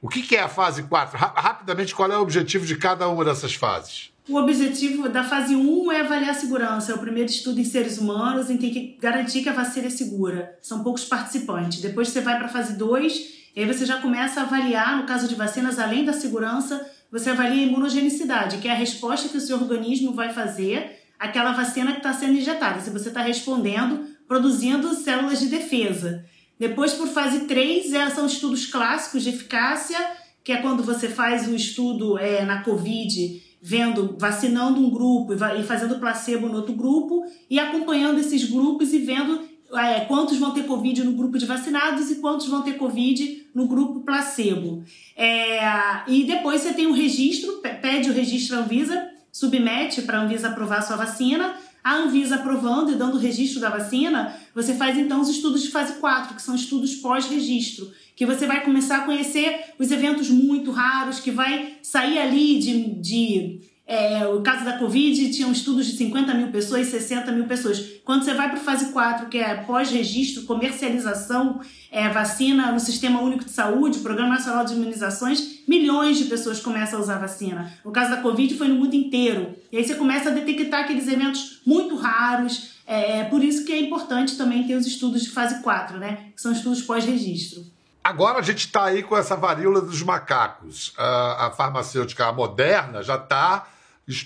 O 0.00 0.08
que 0.08 0.36
é 0.36 0.40
a 0.40 0.48
fase 0.48 0.82
4? 0.82 1.18
Rapidamente, 1.18 1.94
qual 1.94 2.10
é 2.12 2.16
o 2.16 2.20
objetivo 2.20 2.66
de 2.66 2.76
cada 2.76 3.08
uma 3.08 3.24
dessas 3.24 3.54
fases? 3.54 4.12
O 4.28 4.36
objetivo 4.36 5.08
da 5.08 5.24
fase 5.24 5.54
1 5.54 5.92
é 5.92 6.00
avaliar 6.00 6.30
a 6.30 6.34
segurança. 6.34 6.92
É 6.92 6.94
o 6.94 6.98
primeiro 6.98 7.30
estudo 7.30 7.60
em 7.60 7.64
seres 7.64 7.98
humanos 7.98 8.48
em 8.48 8.56
que 8.56 8.96
garantir 9.00 9.42
que 9.42 9.48
a 9.48 9.52
vacina 9.52 9.86
é 9.86 9.90
segura. 9.90 10.58
São 10.62 10.82
poucos 10.82 11.04
participantes. 11.04 11.80
Depois 11.80 12.08
você 12.08 12.20
vai 12.20 12.36
para 12.36 12.46
a 12.46 12.50
fase 12.50 12.76
2, 12.76 13.12
e 13.56 13.60
aí 13.60 13.66
você 13.66 13.84
já 13.84 14.00
começa 14.00 14.40
a 14.40 14.44
avaliar, 14.44 14.96
no 14.96 15.06
caso 15.06 15.28
de 15.28 15.34
vacinas, 15.34 15.78
além 15.78 16.04
da 16.04 16.12
segurança, 16.12 16.90
você 17.10 17.30
avalia 17.30 17.62
a 17.62 17.66
imunogenicidade, 17.66 18.58
que 18.58 18.68
é 18.68 18.72
a 18.72 18.76
resposta 18.76 19.28
que 19.28 19.36
o 19.36 19.40
seu 19.40 19.56
organismo 19.56 20.14
vai 20.14 20.32
fazer 20.32 21.03
àquela 21.18 21.52
vacina 21.52 21.92
que 21.92 21.98
está 21.98 22.12
sendo 22.12 22.38
injetada. 22.38 22.80
Se 22.80 22.90
você 22.90 23.08
está 23.08 23.22
respondendo, 23.22 24.06
produzindo 24.26 24.94
células 24.94 25.40
de 25.40 25.46
defesa. 25.46 26.24
Depois, 26.58 26.92
por 26.92 27.08
fase 27.08 27.40
3, 27.40 27.92
é, 27.92 28.10
são 28.10 28.26
estudos 28.26 28.66
clássicos 28.66 29.22
de 29.22 29.30
eficácia, 29.30 29.98
que 30.42 30.52
é 30.52 30.58
quando 30.58 30.82
você 30.82 31.08
faz 31.08 31.48
um 31.48 31.54
estudo 31.54 32.18
é, 32.18 32.44
na 32.44 32.62
Covid, 32.62 33.42
vendo, 33.60 34.16
vacinando 34.18 34.80
um 34.80 34.90
grupo 34.90 35.32
e 35.32 35.62
fazendo 35.62 35.98
placebo 35.98 36.48
no 36.48 36.56
outro 36.56 36.74
grupo, 36.74 37.24
e 37.50 37.58
acompanhando 37.58 38.18
esses 38.18 38.44
grupos 38.44 38.92
e 38.92 38.98
vendo 38.98 39.40
é, 39.72 40.00
quantos 40.00 40.38
vão 40.38 40.52
ter 40.52 40.64
Covid 40.64 41.02
no 41.02 41.12
grupo 41.12 41.38
de 41.38 41.46
vacinados 41.46 42.10
e 42.10 42.16
quantos 42.16 42.46
vão 42.46 42.62
ter 42.62 42.74
Covid 42.74 43.46
no 43.54 43.66
grupo 43.66 44.00
placebo. 44.00 44.84
É, 45.16 45.60
e 46.06 46.24
depois 46.24 46.60
você 46.60 46.72
tem 46.72 46.86
um 46.86 46.92
registro, 46.92 47.60
pede 47.80 48.10
o 48.10 48.12
registro 48.12 48.58
Anvisa, 48.58 49.10
submete 49.34 50.02
para 50.02 50.20
a 50.20 50.22
Anvisa 50.22 50.46
aprovar 50.46 50.78
a 50.78 50.82
sua 50.82 50.94
vacina, 50.94 51.56
a 51.82 51.96
Anvisa 51.96 52.36
aprovando 52.36 52.92
e 52.92 52.94
dando 52.94 53.16
o 53.16 53.18
registro 53.18 53.60
da 53.60 53.68
vacina, 53.68 54.32
você 54.54 54.74
faz 54.74 54.96
então 54.96 55.20
os 55.20 55.28
estudos 55.28 55.60
de 55.60 55.70
fase 55.70 55.94
4, 55.94 56.36
que 56.36 56.40
são 56.40 56.54
estudos 56.54 56.94
pós-registro, 56.94 57.90
que 58.14 58.24
você 58.24 58.46
vai 58.46 58.64
começar 58.64 58.98
a 58.98 59.04
conhecer 59.04 59.74
os 59.76 59.90
eventos 59.90 60.30
muito 60.30 60.70
raros, 60.70 61.18
que 61.18 61.32
vai 61.32 61.78
sair 61.82 62.20
ali 62.20 62.60
de, 62.60 62.94
de 63.00 63.60
é, 63.86 64.26
o 64.26 64.40
caso 64.40 64.64
da 64.64 64.78
Covid 64.78 65.30
tinham 65.30 65.52
estudos 65.52 65.84
de 65.84 65.96
50 65.98 66.32
mil 66.32 66.48
pessoas, 66.48 66.86
60 66.86 67.30
mil 67.32 67.44
pessoas. 67.44 67.84
Quando 68.02 68.24
você 68.24 68.32
vai 68.32 68.48
para 68.48 68.58
a 68.58 68.62
fase 68.62 68.92
4, 68.92 69.28
que 69.28 69.36
é 69.36 69.56
pós-registro, 69.56 70.44
comercialização, 70.44 71.60
é, 71.92 72.08
vacina 72.08 72.72
no 72.72 72.80
Sistema 72.80 73.20
Único 73.20 73.44
de 73.44 73.50
Saúde, 73.50 73.98
Programa 73.98 74.30
Nacional 74.30 74.64
de 74.64 74.72
Imunizações, 74.72 75.60
milhões 75.68 76.16
de 76.16 76.24
pessoas 76.24 76.60
começam 76.60 76.98
a 76.98 77.02
usar 77.02 77.18
vacina. 77.18 77.72
No 77.84 77.92
caso 77.92 78.10
da 78.10 78.22
Covid 78.22 78.56
foi 78.56 78.68
no 78.68 78.76
mundo 78.76 78.94
inteiro. 78.94 79.54
E 79.70 79.76
aí 79.76 79.84
você 79.84 79.94
começa 79.94 80.30
a 80.30 80.32
detectar 80.32 80.84
aqueles 80.84 81.06
eventos 81.06 81.60
muito 81.66 81.94
raros. 81.94 82.70
É, 82.86 83.20
é 83.20 83.24
por 83.24 83.44
isso 83.44 83.66
que 83.66 83.72
é 83.72 83.80
importante 83.80 84.38
também 84.38 84.66
ter 84.66 84.76
os 84.76 84.86
estudos 84.86 85.22
de 85.22 85.30
fase 85.30 85.62
4, 85.62 85.98
né? 85.98 86.30
Que 86.34 86.40
são 86.40 86.52
estudos 86.52 86.80
pós-registro. 86.80 87.62
Agora 88.02 88.38
a 88.38 88.42
gente 88.42 88.66
está 88.66 88.84
aí 88.84 89.02
com 89.02 89.16
essa 89.16 89.36
varíola 89.36 89.82
dos 89.82 90.02
macacos. 90.02 90.94
A, 90.96 91.46
a 91.46 91.50
farmacêutica 91.50 92.32
moderna 92.32 93.02
já 93.02 93.16
está 93.16 93.66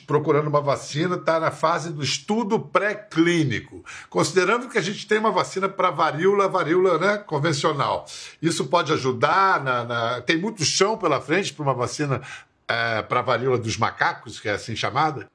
procurando 0.07 0.49
uma 0.49 0.61
vacina, 0.61 1.17
está 1.17 1.39
na 1.39 1.51
fase 1.51 1.93
do 1.93 2.03
estudo 2.03 2.59
pré-clínico. 2.59 3.85
Considerando 4.11 4.69
que 4.69 4.79
a 4.79 4.83
gente 4.83 5.07
tem 5.07 5.19
uma 5.19 5.31
vacina 5.31 5.69
para 5.69 5.91
varíola, 5.91 6.49
varíola 6.49 6.99
né, 6.99 7.19
convencional. 7.19 8.05
Isso 8.43 8.67
pode 8.67 8.93
ajudar, 8.93 9.63
na, 9.63 9.85
na... 9.85 10.21
tem 10.21 10.37
muito 10.37 10.65
chão 10.65 10.97
pela 10.97 11.21
frente 11.21 11.53
para 11.53 11.63
uma 11.63 11.75
vacina 11.75 12.21
é, 12.67 13.03
para 13.03 13.21
a 13.21 13.23
varíola 13.23 13.59
dos 13.59 13.77
macacos, 13.77 14.39
que 14.41 14.49
é 14.49 14.53
assim 14.53 14.77
chamada? 14.77 15.29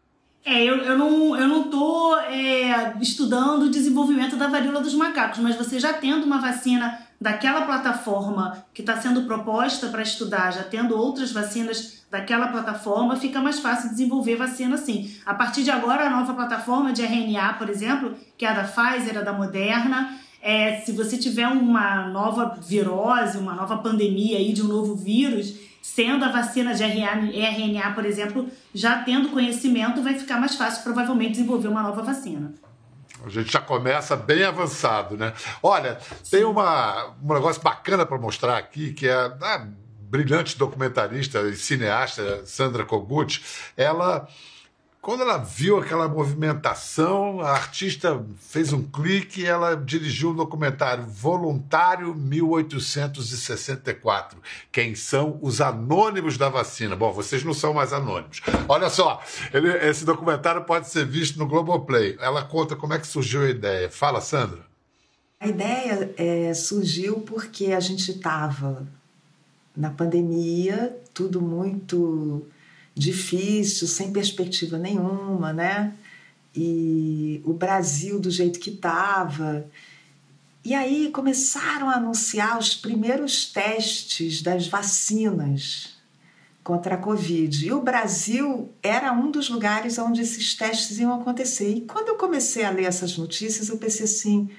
É, 0.46 0.62
eu, 0.62 0.78
eu 0.78 0.98
não 0.98 1.38
eu 1.38 1.48
não 1.48 1.64
tô 1.64 2.18
é, 2.18 2.96
estudando 3.00 3.64
o 3.64 3.70
desenvolvimento 3.70 4.36
da 4.36 4.48
varíola 4.48 4.82
dos 4.82 4.94
macacos, 4.94 5.40
mas 5.40 5.56
você 5.56 5.80
já 5.80 5.94
tendo 5.94 6.26
uma 6.26 6.40
vacina 6.40 7.00
daquela 7.20 7.62
plataforma 7.62 8.66
que 8.74 8.82
está 8.82 9.00
sendo 9.00 9.24
proposta 9.24 9.88
para 9.88 10.02
estudar, 10.02 10.52
já 10.52 10.64
tendo 10.64 10.98
outras 10.98 11.32
vacinas 11.32 12.04
daquela 12.12 12.50
plataforma, 12.50 13.16
fica 13.16 13.40
mais 13.42 13.60
fácil 13.60 13.90
desenvolver 13.90 14.36
vacina 14.36 14.76
assim. 14.76 15.16
A 15.26 15.34
partir 15.34 15.64
de 15.64 15.72
agora, 15.72 16.06
a 16.06 16.10
nova 16.10 16.34
plataforma 16.34 16.92
de 16.92 17.02
RNA, 17.02 17.54
por 17.54 17.70
exemplo, 17.70 18.14
que 18.38 18.46
é 18.46 18.50
a 18.50 18.54
da 18.54 18.64
Pfizer, 18.66 19.18
a 19.18 19.22
da 19.22 19.32
Moderna, 19.32 20.20
é, 20.42 20.82
se 20.82 20.92
você 20.92 21.18
tiver 21.18 21.48
uma 21.48 22.06
nova 22.10 22.58
virose, 22.62 23.38
uma 23.38 23.54
nova 23.54 23.78
pandemia 23.78 24.38
aí 24.38 24.52
de 24.52 24.62
um 24.62 24.68
novo 24.68 24.94
vírus, 24.94 25.56
sendo 25.84 26.24
a 26.24 26.30
vacina 26.30 26.74
de 26.74 26.82
RNA, 26.82 27.92
por 27.94 28.06
exemplo, 28.06 28.50
já 28.74 29.04
tendo 29.04 29.28
conhecimento, 29.30 30.02
vai 30.02 30.18
ficar 30.18 30.40
mais 30.40 30.56
fácil 30.56 30.82
provavelmente 30.82 31.32
desenvolver 31.32 31.68
uma 31.68 31.84
nova 31.84 32.02
vacina. 32.02 32.54
A 33.26 33.28
gente 33.28 33.52
já 33.52 33.60
começa 33.60 34.16
bem 34.16 34.46
avançado, 34.46 35.18
né? 35.18 35.34
Olha, 35.62 36.00
Sim. 36.24 36.38
tem 36.38 36.44
uma, 36.46 37.14
um 37.22 37.34
negócio 37.34 37.62
bacana 37.62 38.06
para 38.06 38.18
mostrar 38.18 38.58
aqui, 38.58 38.94
que 38.94 39.10
é 39.10 39.14
a 39.14 39.68
brilhante 40.00 40.58
documentarista 40.58 41.42
e 41.42 41.56
cineasta 41.56 42.46
Sandra 42.46 42.86
Kogut. 42.86 43.44
Ela 43.76 44.26
quando 45.04 45.22
ela 45.22 45.38
viu 45.38 45.78
aquela 45.78 46.08
movimentação, 46.08 47.40
a 47.42 47.52
artista 47.52 48.26
fez 48.40 48.72
um 48.72 48.82
clique 48.82 49.42
e 49.42 49.46
ela 49.46 49.76
dirigiu 49.76 50.30
o 50.30 50.34
documentário 50.34 51.04
Voluntário 51.04 52.16
1864. 52.16 54.42
Quem 54.72 54.96
são 54.96 55.38
os 55.42 55.60
anônimos 55.60 56.38
da 56.38 56.48
vacina? 56.48 56.96
Bom, 56.96 57.12
vocês 57.12 57.44
não 57.44 57.54
são 57.54 57.74
mais 57.74 57.92
anônimos. 57.92 58.40
Olha 58.66 58.90
só, 58.90 59.22
ele, 59.54 59.68
esse 59.86 60.06
documentário 60.06 60.64
pode 60.64 60.88
ser 60.88 61.06
visto 61.06 61.38
no 61.38 61.48
Globoplay. 61.48 62.16
Ela 62.22 62.46
conta 62.46 62.74
como 62.74 62.94
é 62.94 63.00
que 63.00 63.06
surgiu 63.06 63.42
a 63.42 63.50
ideia. 63.50 63.92
Fala, 63.92 64.22
Sandra. 64.22 64.62
A 65.38 65.50
ideia 65.50 66.14
é, 66.16 66.54
surgiu 66.54 67.20
porque 67.20 67.74
a 67.74 67.82
gente 67.82 68.10
estava 68.10 68.88
na 69.76 69.90
pandemia, 69.90 70.98
tudo 71.14 71.42
muito 71.42 72.48
difícil, 72.96 73.88
sem 73.88 74.12
perspectiva 74.12 74.78
nenhuma, 74.78 75.52
né? 75.52 75.94
E 76.56 77.42
o 77.44 77.54
Brasil 77.54 78.20
do 78.20 78.30
jeito 78.30 78.60
que 78.60 78.70
estava. 78.70 79.66
E 80.64 80.74
aí 80.74 81.10
começaram 81.12 81.90
a 81.90 81.96
anunciar 81.96 82.58
os 82.58 82.74
primeiros 82.76 83.52
testes 83.52 84.42
das 84.42 84.68
vacinas 84.68 85.94
contra 86.64 86.96
a 86.96 86.98
Covid. 86.98 87.68
E 87.68 87.72
o 87.72 87.82
Brasil 87.82 88.72
era 88.82 89.12
um 89.12 89.30
dos 89.30 89.50
lugares 89.50 89.98
onde 89.98 90.22
esses 90.22 90.56
testes 90.56 91.00
iam 91.00 91.14
acontecer. 91.20 91.76
E 91.76 91.82
quando 91.82 92.10
eu 92.10 92.16
comecei 92.16 92.64
a 92.64 92.70
ler 92.70 92.86
essas 92.86 93.18
notícias, 93.18 93.68
eu 93.68 93.78
pensei 93.78 94.06
assim: 94.06 94.50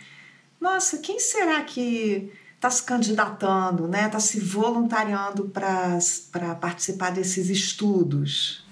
nossa, 0.60 0.98
quem 0.98 1.18
será 1.18 1.62
que 1.62 2.30
está 2.64 2.70
se 2.70 2.82
candidatando, 2.82 3.86
né? 3.86 4.06
Está 4.06 4.18
se 4.18 4.40
voluntariando 4.40 5.44
para 5.44 6.54
participar 6.58 7.10
desses 7.10 7.50
estudos. 7.50 8.64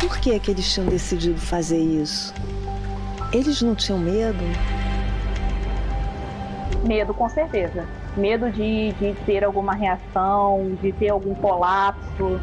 Por 0.00 0.18
que, 0.18 0.38
que 0.40 0.50
eles 0.50 0.72
tinham 0.72 0.88
decidido 0.88 1.40
fazer 1.40 1.78
isso? 1.78 2.34
Eles 3.32 3.62
não 3.62 3.76
tinham 3.76 4.00
medo? 4.00 4.42
Medo, 6.84 7.14
com 7.14 7.28
certeza. 7.28 7.86
Medo 8.16 8.50
de, 8.50 8.92
de 8.94 9.14
ter 9.24 9.44
alguma 9.44 9.74
reação, 9.74 10.76
de 10.82 10.90
ter 10.92 11.10
algum 11.10 11.34
colapso. 11.36 12.40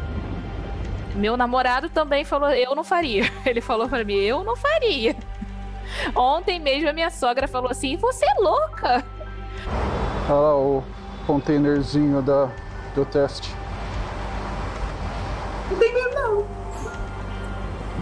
Meu 1.14 1.36
namorado 1.36 1.90
também 1.90 2.24
falou, 2.24 2.50
eu 2.50 2.74
não 2.74 2.84
faria. 2.84 3.24
Ele 3.44 3.60
falou 3.60 3.86
para 3.86 4.02
mim, 4.02 4.14
eu 4.14 4.42
não 4.42 4.56
faria. 4.56 5.14
Ontem 6.16 6.58
mesmo 6.58 6.88
a 6.88 6.92
minha 6.94 7.10
sogra 7.10 7.46
falou 7.46 7.70
assim: 7.70 7.96
Você 7.96 8.24
é 8.24 8.34
louca? 8.40 9.15
Olha 10.28 10.34
lá 10.34 10.58
o 10.58 10.82
containerzinho 11.24 12.20
da, 12.20 12.50
do 12.96 13.04
teste. 13.04 13.54
Não 15.70 15.78
tem 15.78 15.94
medo, 15.94 16.14
não. 16.16 16.44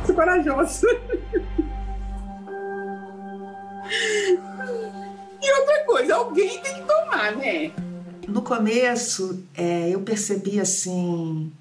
Sou 0.07 0.15
corajoso. 0.15 0.87
e 5.43 5.53
outra 5.61 5.85
coisa, 5.85 6.17
alguém 6.17 6.63
tem 6.63 6.77
que 6.77 6.83
tomar, 6.83 7.37
né? 7.37 7.73
No 8.27 8.41
começo, 8.41 9.45
é, 9.55 9.91
eu 9.91 10.01
percebi 10.01 10.59
assim 10.59 11.53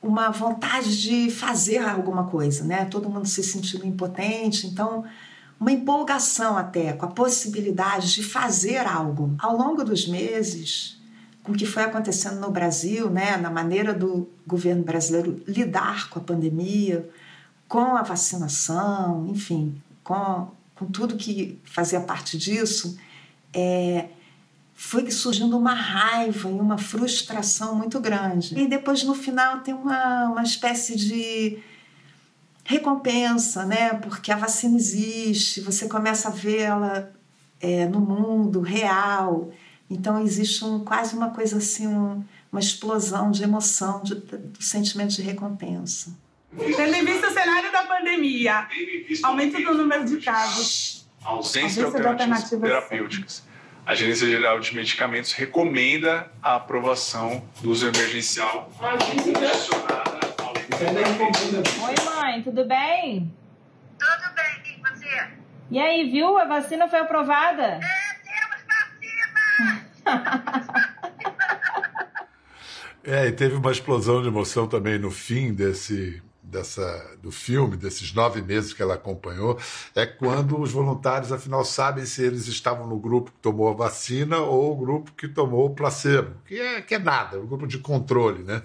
uma 0.00 0.30
vontade 0.30 1.02
de 1.02 1.28
fazer 1.28 1.78
alguma 1.78 2.28
coisa, 2.28 2.62
né? 2.62 2.84
Todo 2.84 3.10
mundo 3.10 3.26
se 3.26 3.42
sentindo 3.42 3.84
impotente, 3.84 4.68
então 4.68 5.04
uma 5.60 5.70
empolgação 5.70 6.56
até 6.56 6.94
com 6.94 7.04
a 7.04 7.10
possibilidade 7.10 8.14
de 8.14 8.22
fazer 8.22 8.78
algo. 8.86 9.36
Ao 9.38 9.54
longo 9.54 9.84
dos 9.84 10.08
meses, 10.08 10.98
com 11.42 11.52
o 11.52 11.54
que 11.54 11.66
foi 11.66 11.82
acontecendo 11.82 12.40
no 12.40 12.50
Brasil, 12.50 13.10
né, 13.10 13.36
na 13.36 13.50
maneira 13.50 13.92
do 13.92 14.26
governo 14.46 14.82
brasileiro 14.82 15.42
lidar 15.46 16.08
com 16.08 16.18
a 16.18 16.22
pandemia, 16.22 17.06
com 17.68 17.94
a 17.94 18.02
vacinação, 18.02 19.26
enfim, 19.28 19.80
com, 20.02 20.48
com 20.74 20.86
tudo 20.86 21.16
que 21.16 21.60
fazia 21.62 22.00
parte 22.00 22.38
disso, 22.38 22.98
é, 23.52 24.08
foi 24.74 25.10
surgindo 25.10 25.58
uma 25.58 25.74
raiva 25.74 26.48
e 26.48 26.52
uma 26.52 26.78
frustração 26.78 27.74
muito 27.74 28.00
grande. 28.00 28.58
E 28.58 28.66
depois, 28.66 29.04
no 29.04 29.14
final, 29.14 29.60
tem 29.60 29.74
uma, 29.74 30.30
uma 30.30 30.42
espécie 30.42 30.96
de 30.96 31.58
recompensa, 32.70 33.66
né? 33.66 33.94
Porque 33.94 34.30
a 34.30 34.36
vacina 34.36 34.76
existe, 34.76 35.60
você 35.60 35.88
começa 35.88 36.28
a 36.28 36.30
vê-la 36.30 37.08
é, 37.60 37.86
no 37.86 38.00
mundo 38.00 38.60
real. 38.60 39.50
Então, 39.90 40.22
existe 40.22 40.64
um, 40.64 40.78
quase 40.84 41.16
uma 41.16 41.30
coisa 41.30 41.56
assim, 41.58 41.88
um, 41.88 42.22
uma 42.52 42.60
explosão 42.60 43.32
de 43.32 43.42
emoção, 43.42 44.02
de, 44.04 44.14
do 44.14 44.62
sentimento 44.62 45.16
de 45.16 45.22
recompensa. 45.22 46.16
Tendo 46.56 46.94
em 46.94 47.04
vista 47.04 47.26
o 47.28 47.32
cenário 47.32 47.72
da 47.72 47.82
pandemia, 47.82 48.68
aumento 49.24 49.60
do 49.60 49.74
número 49.74 50.04
de 50.04 50.18
casos, 50.18 51.08
ausência, 51.24 51.82
de 51.82 51.86
alternativas, 51.86 52.06
alternativas 52.06 52.70
terapêuticas. 52.70 53.42
A 53.84 53.94
Gerência 53.96 54.28
Geral 54.28 54.60
de 54.60 54.74
Medicamentos 54.76 55.32
recomenda 55.32 56.30
a 56.40 56.54
aprovação 56.56 57.42
do 57.60 57.70
uso 57.70 57.88
emergencial 57.88 58.70
condicionada 58.78 60.04
ao... 60.04 60.09
Oi, 60.80 61.94
mãe, 62.06 62.42
tudo 62.42 62.64
bem? 62.64 63.30
Tudo 63.98 64.34
bem, 64.34 64.78
e 64.78 64.80
você? 64.80 65.28
E 65.70 65.78
aí, 65.78 66.10
viu? 66.10 66.38
A 66.38 66.46
vacina 66.46 66.88
foi 66.88 67.00
aprovada? 67.00 67.62
É, 67.62 67.80
temos 68.24 68.64
vacina! 68.66 70.40
É, 73.02 73.28
e 73.28 73.32
teve 73.32 73.56
uma 73.56 73.72
explosão 73.72 74.20
de 74.20 74.28
emoção 74.28 74.68
também 74.68 74.98
no 74.98 75.10
fim 75.10 75.54
desse 75.54 76.22
dessa, 76.50 77.16
do 77.22 77.30
filme, 77.30 77.76
desses 77.76 78.12
nove 78.12 78.42
meses 78.42 78.72
que 78.72 78.82
ela 78.82 78.94
acompanhou, 78.94 79.58
é 79.94 80.04
quando 80.04 80.60
os 80.60 80.72
voluntários, 80.72 81.32
afinal, 81.32 81.64
sabem 81.64 82.04
se 82.04 82.22
eles 82.22 82.48
estavam 82.48 82.86
no 82.86 82.98
grupo 82.98 83.30
que 83.30 83.38
tomou 83.38 83.70
a 83.70 83.72
vacina 83.72 84.38
ou 84.38 84.72
o 84.72 84.76
grupo 84.76 85.12
que 85.12 85.28
tomou 85.28 85.66
o 85.66 85.74
placebo, 85.74 86.34
que 86.44 86.60
é, 86.60 86.82
que 86.82 86.96
é 86.96 86.98
nada, 86.98 87.38
o 87.38 87.44
um 87.44 87.46
grupo 87.46 87.66
de 87.66 87.78
controle, 87.78 88.42
né? 88.42 88.62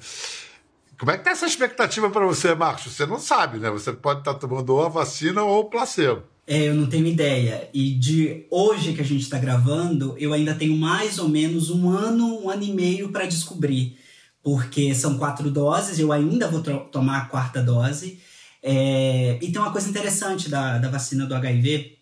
Como 0.97 1.11
é 1.11 1.17
que 1.17 1.23
tá 1.23 1.31
essa 1.31 1.45
expectativa 1.45 2.09
para 2.09 2.25
você, 2.25 2.55
Marcos? 2.55 2.93
Você 2.93 3.05
não 3.05 3.19
sabe, 3.19 3.59
né? 3.59 3.69
Você 3.69 3.91
pode 3.91 4.19
estar 4.19 4.33
tá 4.33 4.39
tomando 4.39 4.73
ou 4.73 4.85
a 4.85 4.89
vacina 4.89 5.43
ou 5.43 5.61
o 5.61 5.69
placebo. 5.69 6.23
É, 6.47 6.69
eu 6.69 6.75
não 6.75 6.87
tenho 6.87 7.07
ideia. 7.07 7.69
E 7.73 7.91
de 7.91 8.45
hoje 8.51 8.93
que 8.93 9.01
a 9.01 9.05
gente 9.05 9.23
está 9.23 9.37
gravando, 9.37 10.15
eu 10.17 10.31
ainda 10.31 10.53
tenho 10.53 10.77
mais 10.77 11.19
ou 11.19 11.27
menos 11.27 11.69
um 11.69 11.89
ano, 11.89 12.43
um 12.43 12.49
ano 12.49 12.63
e 12.63 12.71
meio 12.71 13.09
para 13.09 13.25
descobrir 13.25 13.97
porque 14.45 14.93
são 14.93 15.17
quatro 15.17 15.49
doses, 15.49 15.97
eu 15.97 16.11
ainda 16.11 16.47
vou 16.47 16.61
tomar 16.61 17.17
a 17.17 17.25
quarta 17.25 17.63
dose. 17.63 18.19
É, 18.61 19.39
e 19.41 19.51
tem 19.51 19.59
uma 19.59 19.71
coisa 19.71 19.89
interessante 19.89 20.49
da, 20.49 20.77
da 20.77 20.87
vacina 20.87 21.25
do 21.25 21.33
HIV, 21.33 21.97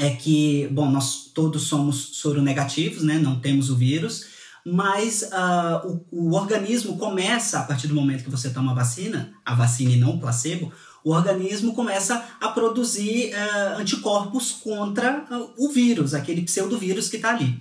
é 0.00 0.10
que, 0.10 0.66
bom, 0.72 0.90
nós 0.90 1.30
todos 1.32 1.62
somos 1.68 2.16
soronegativos, 2.16 3.04
né, 3.04 3.16
não 3.16 3.38
temos 3.38 3.70
o 3.70 3.76
vírus, 3.76 4.26
mas 4.64 5.22
uh, 5.22 6.04
o, 6.10 6.28
o, 6.28 6.34
organismo 6.34 6.96
começa, 6.96 7.60
a 7.60 7.64
partir 7.64 7.86
do 7.86 7.94
momento 7.94 8.24
que 8.24 8.30
você 8.30 8.48
toma 8.50 8.72
a 8.72 8.74
vacina, 8.74 9.32
a 9.44 9.54
vacina 9.54 9.92
e 9.92 9.98
não 9.98 10.16
o 10.16 10.20
placebo, 10.20 10.72
o 11.04 11.10
organismo 11.10 11.74
começa 11.74 12.24
a 12.40 12.48
produzir 12.48 13.32
uh, 13.34 13.80
anticorpos 13.80 14.52
contra 14.52 15.26
uh, 15.30 15.50
o 15.58 15.68
vírus, 15.68 16.14
aquele 16.14 16.42
pseudovírus 16.42 17.10
que 17.10 17.16
está 17.16 17.30
ali. 17.30 17.60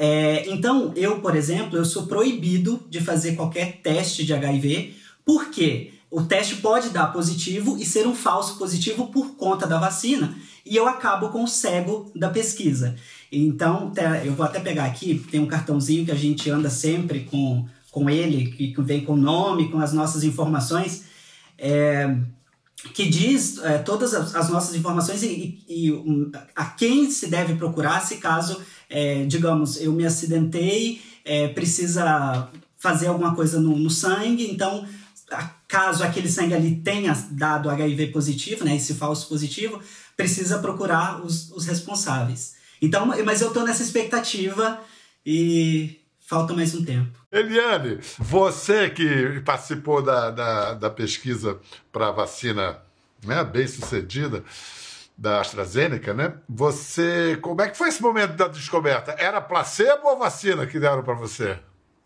É, 0.00 0.48
então, 0.48 0.92
eu, 0.94 1.20
por 1.20 1.34
exemplo, 1.34 1.76
eu 1.76 1.84
sou 1.84 2.06
proibido 2.06 2.86
de 2.88 3.00
fazer 3.00 3.34
qualquer 3.34 3.80
teste 3.82 4.24
de 4.24 4.32
HIV, 4.32 4.94
porque 5.24 5.92
o 6.10 6.22
teste 6.22 6.56
pode 6.56 6.90
dar 6.90 7.08
positivo 7.08 7.76
e 7.76 7.84
ser 7.84 8.06
um 8.06 8.14
falso 8.14 8.56
positivo 8.56 9.08
por 9.08 9.34
conta 9.34 9.66
da 9.66 9.78
vacina, 9.78 10.34
e 10.64 10.76
eu 10.76 10.86
acabo 10.86 11.30
com 11.30 11.42
o 11.42 11.48
cego 11.48 12.10
da 12.14 12.30
pesquisa. 12.30 12.94
Então, 13.30 13.92
eu 14.24 14.34
vou 14.34 14.46
até 14.46 14.58
pegar 14.58 14.86
aqui, 14.86 15.22
tem 15.30 15.40
um 15.40 15.46
cartãozinho 15.46 16.04
que 16.04 16.10
a 16.10 16.16
gente 16.16 16.48
anda 16.50 16.70
sempre 16.70 17.20
com, 17.24 17.66
com 17.90 18.08
ele, 18.08 18.50
que 18.52 18.74
vem 18.82 19.04
com 19.04 19.12
o 19.12 19.16
nome, 19.16 19.70
com 19.70 19.78
as 19.78 19.92
nossas 19.92 20.24
informações. 20.24 21.04
É, 21.58 22.16
que 22.94 23.08
diz 23.08 23.58
é, 23.58 23.78
todas 23.78 24.14
as, 24.14 24.34
as, 24.34 24.48
nossas 24.48 24.74
informações 24.76 25.22
e, 25.22 25.64
e, 25.68 25.90
e 25.90 26.30
a 26.54 26.64
quem 26.64 27.10
se 27.10 27.26
deve 27.26 27.56
procurar 27.56 28.00
se 28.00 28.18
caso, 28.18 28.60
é, 28.88 29.24
digamos, 29.24 29.80
eu 29.80 29.92
me 29.92 30.06
acidentei, 30.06 31.02
é, 31.24 31.48
precisa 31.48 32.48
fazer 32.78 33.08
alguma 33.08 33.34
coisa 33.34 33.60
no, 33.60 33.76
no 33.76 33.90
sangue, 33.90 34.48
então 34.50 34.86
caso 35.66 36.02
aquele 36.02 36.30
sangue 36.30 36.54
ali 36.54 36.76
tenha 36.76 37.12
dado 37.32 37.68
HIV 37.68 38.06
positivo, 38.06 38.64
né, 38.64 38.76
esse 38.76 38.94
falso 38.94 39.28
positivo, 39.28 39.80
precisa 40.16 40.58
procurar 40.58 41.20
os, 41.22 41.50
os 41.50 41.66
responsáveis. 41.66 42.56
Então, 42.80 43.06
mas 43.24 43.40
eu 43.40 43.48
estou 43.48 43.64
nessa 43.64 43.82
expectativa 43.82 44.80
e 45.24 46.00
falta 46.20 46.54
mais 46.54 46.74
um 46.74 46.84
tempo. 46.84 47.18
Eliane, 47.32 47.98
você 48.18 48.88
que 48.90 49.40
participou 49.44 50.02
da, 50.02 50.30
da, 50.30 50.74
da 50.74 50.90
pesquisa 50.90 51.58
para 51.92 52.08
a 52.08 52.12
vacina 52.12 52.78
né, 53.24 53.42
bem 53.44 53.66
sucedida 53.66 54.44
da 55.16 55.40
AstraZeneca, 55.40 56.14
né? 56.14 56.34
Você, 56.48 57.36
como 57.42 57.60
é 57.60 57.68
que 57.68 57.76
foi 57.76 57.88
esse 57.88 58.00
momento 58.00 58.34
da 58.34 58.46
descoberta? 58.46 59.16
Era 59.18 59.40
placebo 59.40 60.06
ou 60.08 60.18
vacina 60.18 60.66
que 60.66 60.78
deram 60.78 61.02
para 61.02 61.14
você? 61.14 61.58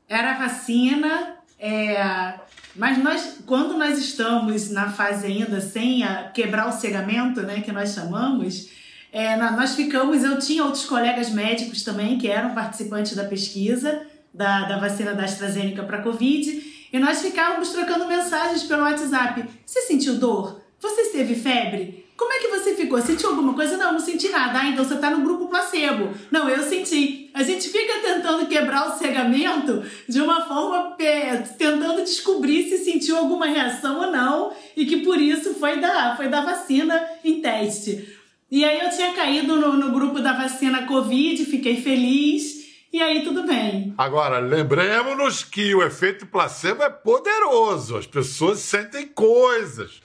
Era 0.08 0.38
vacina, 0.38 1.36
é, 1.58 2.34
mas 2.74 2.96
nós, 2.98 3.40
quando 3.46 3.76
nós 3.76 3.98
estamos 3.98 4.70
na 4.70 4.90
fase 4.90 5.26
ainda 5.26 5.60
sem 5.60 6.02
a, 6.04 6.30
quebrar 6.30 6.68
o 6.68 6.72
cegamento, 6.72 7.42
né, 7.42 7.60
que 7.60 7.70
nós 7.70 7.92
chamamos, 7.92 8.70
é, 9.12 9.36
nós 9.36 9.74
ficamos. 9.74 10.24
Eu 10.24 10.38
tinha 10.38 10.64
outros 10.64 10.86
colegas 10.86 11.30
médicos 11.30 11.84
também 11.84 12.18
que 12.18 12.26
eram 12.26 12.54
participantes 12.54 13.14
da 13.14 13.24
pesquisa 13.24 14.06
da, 14.32 14.64
da 14.64 14.78
vacina 14.78 15.14
da 15.14 15.24
AstraZeneca 15.24 15.82
para 15.82 16.02
Covid, 16.02 16.88
e 16.92 16.98
nós 16.98 17.20
ficávamos 17.20 17.70
trocando 17.70 18.06
mensagens 18.06 18.62
pelo 18.62 18.82
WhatsApp. 18.82 19.44
Você 19.64 19.82
sentiu 19.82 20.14
dor? 20.14 20.60
Você 20.80 21.10
teve 21.10 21.34
febre? 21.34 22.02
Como 22.16 22.32
é 22.32 22.38
que 22.38 22.48
você 22.48 22.74
ficou? 22.74 23.00
Sentiu 23.00 23.30
alguma 23.30 23.54
coisa? 23.54 23.76
Não, 23.76 23.92
não 23.94 24.00
senti 24.00 24.28
nada. 24.28 24.60
Ah, 24.60 24.68
então 24.68 24.84
você 24.84 24.94
está 24.94 25.10
no 25.10 25.24
grupo 25.24 25.48
placebo. 25.48 26.10
Não, 26.30 26.48
eu 26.48 26.62
senti. 26.62 27.30
A 27.34 27.42
gente 27.42 27.68
fica 27.68 28.00
tentando 28.00 28.46
quebrar 28.46 28.88
o 28.88 28.98
cegamento 28.98 29.82
de 30.08 30.20
uma 30.20 30.42
forma 30.42 30.94
é, 31.00 31.36
tentando 31.36 32.02
descobrir 32.02 32.68
se 32.68 32.78
sentiu 32.78 33.16
alguma 33.16 33.46
reação 33.46 34.00
ou 34.00 34.12
não 34.12 34.52
e 34.76 34.86
que 34.86 34.98
por 34.98 35.20
isso 35.20 35.54
foi 35.54 35.80
da, 35.80 36.14
foi 36.16 36.28
da 36.28 36.42
vacina 36.42 37.02
em 37.24 37.40
teste. 37.40 38.21
E 38.52 38.66
aí 38.66 38.80
eu 38.80 38.90
tinha 38.90 39.14
caído 39.14 39.56
no, 39.56 39.72
no 39.78 39.92
grupo 39.92 40.20
da 40.20 40.34
vacina 40.34 40.86
Covid, 40.86 41.42
fiquei 41.46 41.80
feliz 41.80 42.66
e 42.92 43.00
aí 43.00 43.24
tudo 43.24 43.46
bem. 43.46 43.94
Agora, 43.96 44.40
lembremos-nos 44.40 45.42
que 45.42 45.74
o 45.74 45.82
efeito 45.82 46.26
placebo 46.26 46.82
é 46.82 46.90
poderoso, 46.90 47.96
as 47.96 48.06
pessoas 48.06 48.58
sentem 48.58 49.08
coisas. 49.08 50.02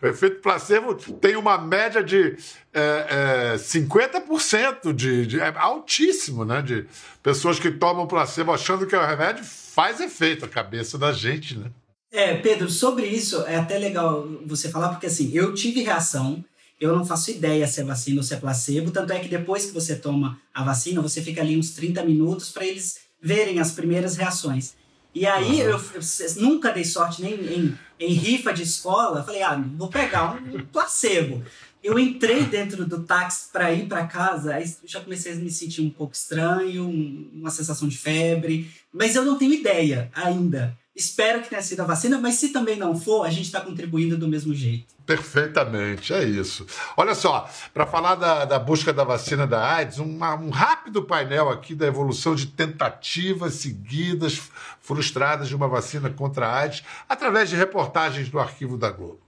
O 0.00 0.06
efeito 0.06 0.40
placebo 0.40 0.94
tem 0.94 1.34
uma 1.34 1.58
média 1.58 2.00
de 2.00 2.36
é, 2.72 3.54
é, 3.54 3.56
50% 3.56 4.92
de, 4.92 5.26
de. 5.26 5.40
É 5.40 5.52
altíssimo, 5.56 6.44
né? 6.44 6.62
De 6.62 6.86
pessoas 7.20 7.58
que 7.58 7.68
tomam 7.68 8.06
placebo 8.06 8.52
achando 8.52 8.86
que 8.86 8.94
o 8.94 9.04
remédio 9.04 9.44
faz 9.44 9.98
efeito 9.98 10.44
a 10.44 10.48
cabeça 10.48 10.96
da 10.96 11.12
gente, 11.12 11.58
né? 11.58 11.68
É, 12.12 12.34
Pedro, 12.34 12.70
sobre 12.70 13.06
isso 13.06 13.42
é 13.42 13.56
até 13.56 13.76
legal 13.76 14.24
você 14.46 14.68
falar, 14.68 14.90
porque 14.90 15.06
assim, 15.06 15.32
eu 15.34 15.52
tive 15.52 15.82
reação 15.82 16.44
eu 16.80 16.96
não 16.96 17.04
faço 17.04 17.30
ideia 17.30 17.66
se 17.66 17.80
é 17.80 17.84
vacina 17.84 18.20
ou 18.20 18.22
se 18.22 18.34
é 18.34 18.36
placebo, 18.36 18.90
tanto 18.90 19.12
é 19.12 19.18
que 19.18 19.28
depois 19.28 19.66
que 19.66 19.72
você 19.72 19.96
toma 19.96 20.40
a 20.54 20.62
vacina, 20.62 21.02
você 21.02 21.20
fica 21.20 21.40
ali 21.40 21.56
uns 21.56 21.70
30 21.70 22.04
minutos 22.04 22.50
para 22.50 22.64
eles 22.64 23.00
verem 23.20 23.58
as 23.58 23.72
primeiras 23.72 24.16
reações. 24.16 24.74
E 25.14 25.26
aí 25.26 25.62
uhum. 25.62 25.70
eu, 25.70 25.80
eu, 25.94 26.42
nunca 26.42 26.70
dei 26.70 26.84
sorte 26.84 27.22
nem 27.22 27.34
em, 27.34 27.78
em 27.98 28.12
rifa 28.12 28.52
de 28.52 28.62
escola, 28.62 29.24
falei, 29.24 29.42
ah, 29.42 29.60
vou 29.76 29.88
pegar 29.88 30.34
um 30.34 30.64
placebo. 30.66 31.42
Eu 31.82 31.98
entrei 31.98 32.44
dentro 32.44 32.84
do 32.84 33.02
táxi 33.02 33.48
para 33.52 33.72
ir 33.72 33.86
para 33.86 34.06
casa, 34.06 34.54
aí 34.54 34.72
já 34.84 35.00
comecei 35.00 35.32
a 35.32 35.36
me 35.36 35.50
sentir 35.50 35.80
um 35.80 35.90
pouco 35.90 36.14
estranho, 36.14 36.88
uma 37.32 37.50
sensação 37.50 37.88
de 37.88 37.96
febre, 37.96 38.70
mas 38.92 39.16
eu 39.16 39.24
não 39.24 39.38
tenho 39.38 39.54
ideia 39.54 40.10
ainda 40.14 40.76
Espero 40.98 41.40
que 41.40 41.48
tenha 41.48 41.62
sido 41.62 41.78
a 41.80 41.84
vacina, 41.84 42.18
mas 42.18 42.34
se 42.34 42.48
também 42.48 42.76
não 42.76 42.98
for, 42.98 43.24
a 43.24 43.30
gente 43.30 43.44
está 43.46 43.60
contribuindo 43.60 44.18
do 44.18 44.26
mesmo 44.26 44.52
jeito. 44.52 44.92
Perfeitamente, 45.06 46.12
é 46.12 46.24
isso. 46.24 46.66
Olha 46.96 47.14
só, 47.14 47.48
para 47.72 47.86
falar 47.86 48.16
da, 48.16 48.44
da, 48.44 48.58
busca 48.58 48.92
da 48.92 49.04
vacina 49.04 49.46
da 49.46 49.64
AIDS, 49.64 49.98
uma, 49.98 50.34
um 50.34 50.50
rápido 50.50 51.04
painel 51.04 51.50
aqui 51.50 51.72
da 51.72 51.86
evolução 51.86 52.34
de 52.34 52.48
tentativas 52.48 53.54
seguidas, 53.54 54.50
frustradas 54.80 55.46
de 55.46 55.54
uma 55.54 55.68
vacina 55.68 56.10
contra 56.10 56.48
a 56.48 56.56
AIDS, 56.58 56.82
através 57.08 57.48
de 57.48 57.54
reportagens 57.54 58.28
do 58.28 58.40
arquivo 58.40 58.76
da 58.76 58.90
Globo. 58.90 59.20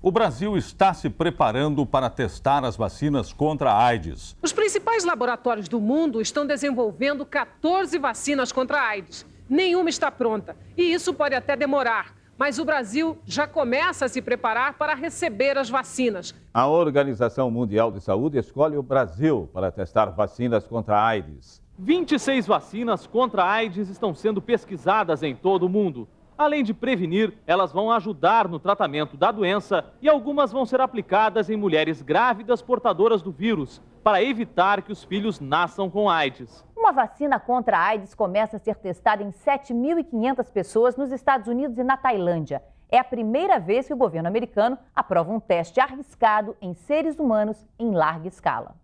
O 0.00 0.10
Brasil 0.10 0.56
está 0.56 0.94
se 0.94 1.10
preparando 1.10 1.84
para 1.84 2.08
testar 2.08 2.64
as 2.64 2.74
vacinas 2.74 3.34
contra 3.34 3.70
a 3.70 3.84
AIDS. 3.84 4.34
Os 4.40 4.50
principais 4.50 5.04
laboratórios 5.04 5.68
do 5.68 5.78
mundo 5.78 6.22
estão 6.22 6.46
desenvolvendo 6.46 7.26
14 7.26 7.98
vacinas 7.98 8.50
contra 8.50 8.80
a 8.80 8.88
AIDS 8.88 9.26
nenhuma 9.50 9.90
está 9.90 10.10
pronta. 10.10 10.56
E 10.76 10.92
isso 10.92 11.12
pode 11.12 11.34
até 11.34 11.56
demorar. 11.56 12.14
Mas 12.38 12.58
o 12.58 12.64
Brasil 12.64 13.18
já 13.26 13.46
começa 13.46 14.06
a 14.06 14.08
se 14.08 14.22
preparar 14.22 14.78
para 14.78 14.94
receber 14.94 15.58
as 15.58 15.68
vacinas. 15.68 16.34
A 16.54 16.66
Organização 16.66 17.50
Mundial 17.50 17.92
de 17.92 18.00
Saúde 18.00 18.38
escolhe 18.38 18.78
o 18.78 18.82
Brasil 18.82 19.50
para 19.52 19.70
testar 19.70 20.06
vacinas 20.06 20.66
contra 20.66 20.96
a 20.96 21.06
AIDS. 21.06 21.60
26 21.78 22.46
vacinas 22.46 23.06
contra 23.06 23.44
a 23.44 23.50
AIDS 23.50 23.90
estão 23.90 24.14
sendo 24.14 24.40
pesquisadas 24.40 25.22
em 25.22 25.34
todo 25.34 25.64
o 25.64 25.68
mundo. 25.68 26.08
Além 26.40 26.64
de 26.64 26.72
prevenir, 26.72 27.34
elas 27.46 27.70
vão 27.70 27.92
ajudar 27.92 28.48
no 28.48 28.58
tratamento 28.58 29.14
da 29.14 29.30
doença 29.30 29.84
e 30.00 30.08
algumas 30.08 30.50
vão 30.50 30.64
ser 30.64 30.80
aplicadas 30.80 31.50
em 31.50 31.56
mulheres 31.56 32.00
grávidas 32.00 32.62
portadoras 32.62 33.20
do 33.20 33.30
vírus, 33.30 33.78
para 34.02 34.22
evitar 34.22 34.80
que 34.80 34.90
os 34.90 35.04
filhos 35.04 35.38
nasçam 35.38 35.90
com 35.90 36.08
AIDS. 36.08 36.64
Uma 36.74 36.92
vacina 36.92 37.38
contra 37.38 37.76
a 37.76 37.82
AIDS 37.88 38.14
começa 38.14 38.56
a 38.56 38.58
ser 38.58 38.76
testada 38.76 39.22
em 39.22 39.28
7.500 39.28 40.50
pessoas 40.50 40.96
nos 40.96 41.12
Estados 41.12 41.46
Unidos 41.46 41.76
e 41.76 41.84
na 41.84 41.98
Tailândia. 41.98 42.62
É 42.88 42.98
a 42.98 43.04
primeira 43.04 43.60
vez 43.60 43.86
que 43.86 43.92
o 43.92 43.98
governo 43.98 44.28
americano 44.28 44.78
aprova 44.96 45.30
um 45.30 45.40
teste 45.40 45.78
arriscado 45.78 46.56
em 46.58 46.72
seres 46.72 47.18
humanos 47.18 47.68
em 47.78 47.90
larga 47.90 48.28
escala. 48.28 48.74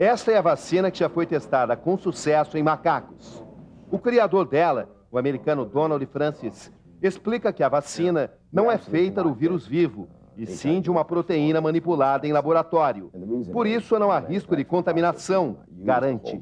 Esta 0.00 0.32
é 0.32 0.36
a 0.36 0.42
vacina 0.42 0.90
que 0.90 0.98
já 0.98 1.08
foi 1.08 1.26
testada 1.26 1.76
com 1.76 1.96
sucesso 1.96 2.58
em 2.58 2.62
macacos. 2.64 3.40
O 3.88 4.00
criador 4.00 4.48
dela 4.48 4.88
o 5.12 5.18
americano 5.18 5.66
Donald 5.66 6.04
Francis 6.06 6.72
explica 7.02 7.52
que 7.52 7.62
a 7.62 7.68
vacina 7.68 8.32
não 8.50 8.70
é 8.70 8.78
feita 8.78 9.22
do 9.22 9.34
vírus 9.34 9.66
vivo, 9.66 10.08
e 10.38 10.46
sim 10.46 10.80
de 10.80 10.90
uma 10.90 11.04
proteína 11.04 11.60
manipulada 11.60 12.26
em 12.26 12.32
laboratório. 12.32 13.12
Por 13.52 13.66
isso, 13.66 13.98
não 13.98 14.10
há 14.10 14.18
risco 14.18 14.56
de 14.56 14.64
contaminação, 14.64 15.58
garante. 15.70 16.40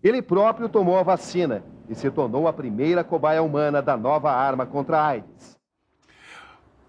Ele 0.00 0.22
próprio 0.22 0.68
tomou 0.68 0.96
a 0.96 1.02
vacina 1.02 1.64
e 1.88 1.94
se 1.96 2.08
tornou 2.08 2.46
a 2.46 2.52
primeira 2.52 3.02
cobaia 3.02 3.42
humana 3.42 3.82
da 3.82 3.96
nova 3.96 4.30
arma 4.30 4.64
contra 4.64 4.98
a 4.98 5.06
AIDS. 5.08 5.58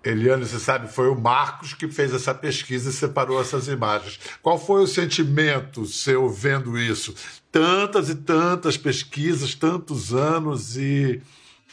Eliane, 0.04 0.46
você 0.46 0.60
sabe, 0.60 0.92
foi 0.92 1.10
o 1.10 1.20
Marcos 1.20 1.74
que 1.74 1.88
fez 1.88 2.14
essa 2.14 2.34
pesquisa 2.34 2.90
e 2.90 2.94
separou 2.94 3.40
essas 3.40 3.68
imagens. 3.70 4.20
Qual 4.42 4.60
foi 4.60 4.84
o 4.84 4.88
sentimento 4.88 5.86
seu 5.86 6.30
vendo 6.30 6.78
isso? 6.78 7.16
Tantas 7.50 8.10
e 8.10 8.16
tantas 8.16 8.76
pesquisas, 8.76 9.56
tantos 9.56 10.14
anos 10.14 10.76
e, 10.76 11.22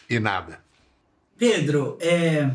e 0.09 0.21
nada. 0.21 0.61
Pedro, 1.37 1.99
é, 2.01 2.51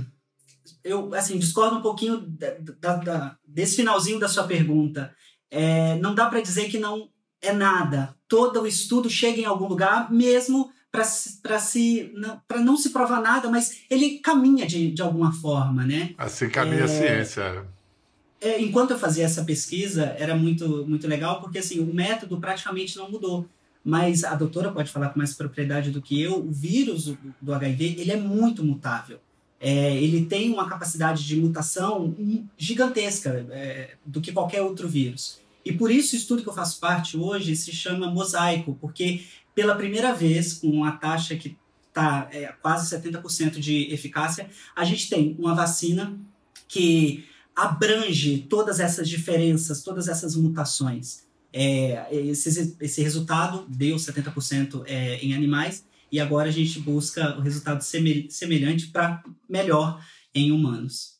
eu 0.84 1.14
assim 1.14 1.38
discordo 1.38 1.78
um 1.78 1.82
pouquinho 1.82 2.22
da, 2.22 2.96
da, 2.96 3.38
desse 3.46 3.76
finalzinho 3.76 4.20
da 4.20 4.30
sua 4.30 4.46
pergunta. 4.46 5.14
É, 5.52 5.96
não 5.96 6.16
dá 6.16 6.28
para 6.28 6.42
dizer 6.42 6.70
que 6.70 6.80
não 6.80 7.10
é 7.42 7.52
nada. 7.52 8.16
Todo 8.28 8.62
o 8.62 8.68
estudo 8.68 9.10
chega 9.10 9.42
em 9.42 9.46
algum 9.46 9.68
lugar, 9.68 10.12
mesmo 10.12 10.72
para 11.42 11.60
se 11.60 12.14
para 12.48 12.60
não 12.60 12.78
se 12.78 12.90
provar 12.90 13.22
nada, 13.22 13.50
mas 13.50 13.82
ele 13.90 14.20
caminha 14.20 14.66
de, 14.66 14.92
de 14.92 15.02
alguma 15.02 15.32
forma, 15.32 15.84
né? 15.84 16.14
Assim 16.18 16.50
caminha 16.50 16.82
é, 16.82 16.84
a 16.84 16.88
ciência. 16.88 17.66
É, 18.42 18.62
enquanto 18.62 18.92
eu 18.92 19.00
fazia 19.00 19.26
essa 19.26 19.44
pesquisa, 19.44 20.16
era 20.18 20.36
muito 20.36 20.86
muito 20.88 21.08
legal 21.08 21.42
porque 21.42 21.60
assim 21.60 21.80
o 21.80 21.94
método 21.94 22.40
praticamente 22.40 22.98
não 22.98 23.10
mudou. 23.10 23.48
Mas 23.84 24.24
a 24.24 24.34
doutora 24.34 24.72
pode 24.72 24.92
falar 24.92 25.10
com 25.10 25.20
mais 25.20 25.36
propriedade 25.36 25.92
do 25.92 26.02
que 26.02 26.20
eu. 26.20 26.40
O 26.40 26.52
vírus 26.52 27.14
do 27.40 27.54
HIV 27.54 27.98
ele 28.00 28.12
é 28.12 28.18
muito 28.18 28.64
mutável. 28.64 29.20
É, 29.60 29.96
ele 29.96 30.26
tem 30.26 30.52
uma 30.52 30.68
capacidade 30.68 31.26
de 31.26 31.36
mutação 31.36 32.16
gigantesca 32.58 33.46
é, 33.52 33.92
do 34.06 34.20
que 34.22 34.32
qualquer 34.32 34.62
outro 34.64 34.88
vírus. 34.88 35.40
E 35.64 35.72
por 35.72 35.90
isso 35.90 36.16
o 36.16 36.18
estudo 36.18 36.44
que 36.44 36.50
eu 36.50 36.54
faço 36.54 36.80
parte 36.80 37.18
hoje 37.18 37.56
se 37.56 37.72
chama 37.72 38.10
Mosaico, 38.12 38.78
porque 38.80 39.24
pela 39.56 39.74
primeira 39.76 40.13
vez, 40.13 40.54
com 40.54 40.70
uma 40.70 40.91
taxa 40.91 41.36
que 41.36 41.58
está 41.88 42.28
é, 42.32 42.54
quase 42.62 42.94
70% 42.94 43.52
de 43.52 43.91
eficácia, 43.94 44.50
a 44.76 44.84
gente 44.84 45.10
tem 45.10 45.36
uma 45.39 45.56
vacina 45.56 46.20
que 46.68 47.26
abrange 47.56 48.39
todas 48.50 48.82
essas 48.82 49.08
diferenças, 49.08 49.82
todas 49.82 50.10
essas 50.10 50.36
mutações. 50.36 51.24
É, 51.54 52.08
esse, 52.12 52.76
esse 52.82 53.02
resultado 53.02 53.65
deu 53.70 53.96
70% 53.96 54.84
é, 54.86 55.15
em 55.20 55.34
animais 55.34 55.86
e 56.12 56.20
agora 56.20 56.50
a 56.50 56.52
gente 56.52 56.80
busca 56.82 57.38
o 57.38 57.41
resultado 57.41 57.82
semelhante 57.82 58.88
para 58.88 59.24
melhor 59.50 60.06
em 60.34 60.52
humanos. 60.52 61.15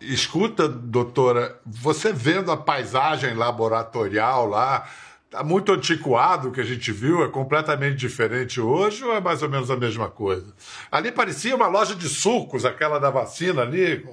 Escuta, 0.00 0.68
doutora, 0.68 1.60
você 1.64 2.12
vendo 2.12 2.50
a 2.50 2.56
paisagem 2.56 3.34
laboratorial 3.34 4.46
lá, 4.46 4.88
Está 5.26 5.42
muito 5.42 5.72
antiquado 5.72 6.48
o 6.48 6.52
que 6.52 6.60
a 6.60 6.64
gente 6.64 6.92
viu, 6.92 7.24
é 7.24 7.28
completamente 7.28 7.96
diferente 7.96 8.60
hoje 8.60 9.04
ou 9.04 9.12
é 9.12 9.20
mais 9.20 9.42
ou 9.42 9.48
menos 9.48 9.70
a 9.70 9.76
mesma 9.76 10.08
coisa? 10.08 10.54
Ali 10.90 11.10
parecia 11.10 11.54
uma 11.54 11.66
loja 11.66 11.96
de 11.96 12.08
sucos, 12.08 12.64
aquela 12.64 13.00
da 13.00 13.10
vacina 13.10 13.62
ali. 13.62 14.06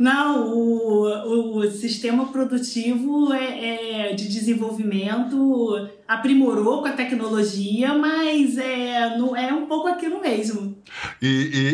Não, 0.00 0.54
o, 0.56 1.58
o 1.58 1.70
sistema 1.70 2.32
produtivo 2.32 3.34
é, 3.34 4.12
é, 4.12 4.14
de 4.14 4.28
desenvolvimento 4.28 5.90
aprimorou 6.08 6.80
com 6.80 6.88
a 6.88 6.92
tecnologia, 6.92 7.92
mas 7.92 8.56
é, 8.56 9.18
não, 9.18 9.36
é 9.36 9.52
um 9.52 9.66
pouco 9.66 9.88
aquilo 9.88 10.18
mesmo. 10.18 10.82
E, 11.20 11.26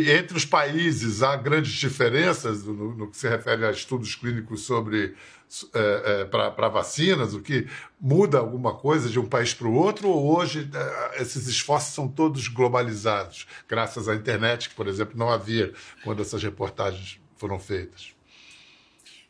e 0.08 0.10
entre 0.10 0.36
os 0.36 0.44
países 0.44 1.22
há 1.22 1.36
grandes 1.36 1.74
diferenças 1.74 2.64
no, 2.64 2.96
no 2.96 3.08
que 3.08 3.16
se 3.16 3.28
refere 3.28 3.64
a 3.64 3.70
estudos 3.70 4.16
clínicos 4.16 4.62
sobre 4.62 5.14
é, 5.72 6.22
é, 6.22 6.24
para 6.24 6.68
vacinas, 6.68 7.32
o 7.32 7.40
que 7.40 7.68
muda 8.00 8.40
alguma 8.40 8.74
coisa 8.74 9.08
de 9.08 9.20
um 9.20 9.26
país 9.26 9.54
para 9.54 9.68
o 9.68 9.74
outro, 9.74 10.08
ou 10.08 10.36
hoje 10.36 10.68
é, 10.74 11.22
esses 11.22 11.46
esforços 11.46 11.94
são 11.94 12.08
todos 12.08 12.48
globalizados, 12.48 13.46
graças 13.68 14.08
à 14.08 14.16
internet, 14.16 14.68
que, 14.68 14.74
por 14.74 14.88
exemplo, 14.88 15.16
não 15.16 15.30
havia 15.30 15.72
quando 16.02 16.22
essas 16.22 16.42
reportagens 16.42 17.20
foram 17.36 17.60
feitas? 17.60 18.15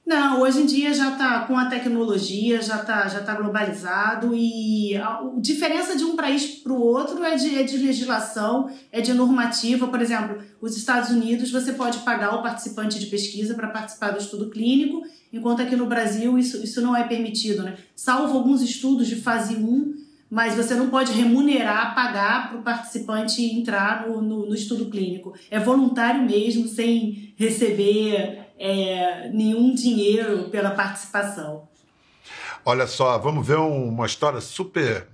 Não, 0.06 0.40
hoje 0.40 0.62
em 0.62 0.66
dia 0.66 0.94
já 0.94 1.10
está 1.10 1.40
com 1.40 1.58
a 1.58 1.66
tecnologia, 1.66 2.62
já 2.62 2.76
está 2.76 3.08
já 3.08 3.24
tá 3.24 3.34
globalizado 3.34 4.32
e 4.36 4.96
a, 4.96 5.20
diferença 5.38 5.96
de 5.96 6.04
um 6.04 6.14
país 6.14 6.46
para 6.46 6.72
o 6.72 6.80
outro 6.80 7.24
é 7.24 7.34
de, 7.34 7.58
é 7.58 7.64
de 7.64 7.76
legislação, 7.76 8.70
é 8.92 9.00
de 9.00 9.12
normativa. 9.12 9.88
Por 9.88 10.00
exemplo, 10.00 10.38
os 10.60 10.76
Estados 10.76 11.10
Unidos 11.10 11.50
você 11.50 11.72
pode 11.72 11.98
pagar 11.98 12.36
o 12.36 12.42
participante 12.42 13.00
de 13.00 13.06
pesquisa 13.06 13.54
para 13.54 13.66
participar 13.66 14.12
do 14.12 14.20
estudo 14.20 14.48
clínico, 14.48 15.02
enquanto 15.32 15.62
aqui 15.62 15.74
no 15.74 15.86
Brasil 15.86 16.38
isso, 16.38 16.62
isso 16.62 16.80
não 16.80 16.94
é 16.96 17.02
permitido, 17.02 17.64
né? 17.64 17.76
Salvo 17.96 18.38
alguns 18.38 18.62
estudos 18.62 19.08
de 19.08 19.16
fase 19.16 19.56
1, 19.56 19.92
mas 20.30 20.54
você 20.54 20.74
não 20.76 20.88
pode 20.88 21.10
remunerar, 21.10 21.96
pagar 21.96 22.50
para 22.50 22.58
o 22.60 22.62
participante 22.62 23.42
entrar 23.42 24.06
no, 24.06 24.22
no, 24.22 24.46
no 24.46 24.54
estudo 24.54 24.86
clínico. 24.86 25.34
É 25.50 25.58
voluntário 25.58 26.22
mesmo, 26.22 26.68
sem 26.68 27.34
receber 27.36 28.45
é, 28.58 29.28
nenhum 29.28 29.74
dinheiro 29.74 30.48
pela 30.50 30.70
participação. 30.70 31.68
Olha 32.64 32.86
só, 32.86 33.16
vamos 33.18 33.46
ver 33.46 33.58
uma 33.58 34.06
história 34.06 34.40
super 34.40 35.06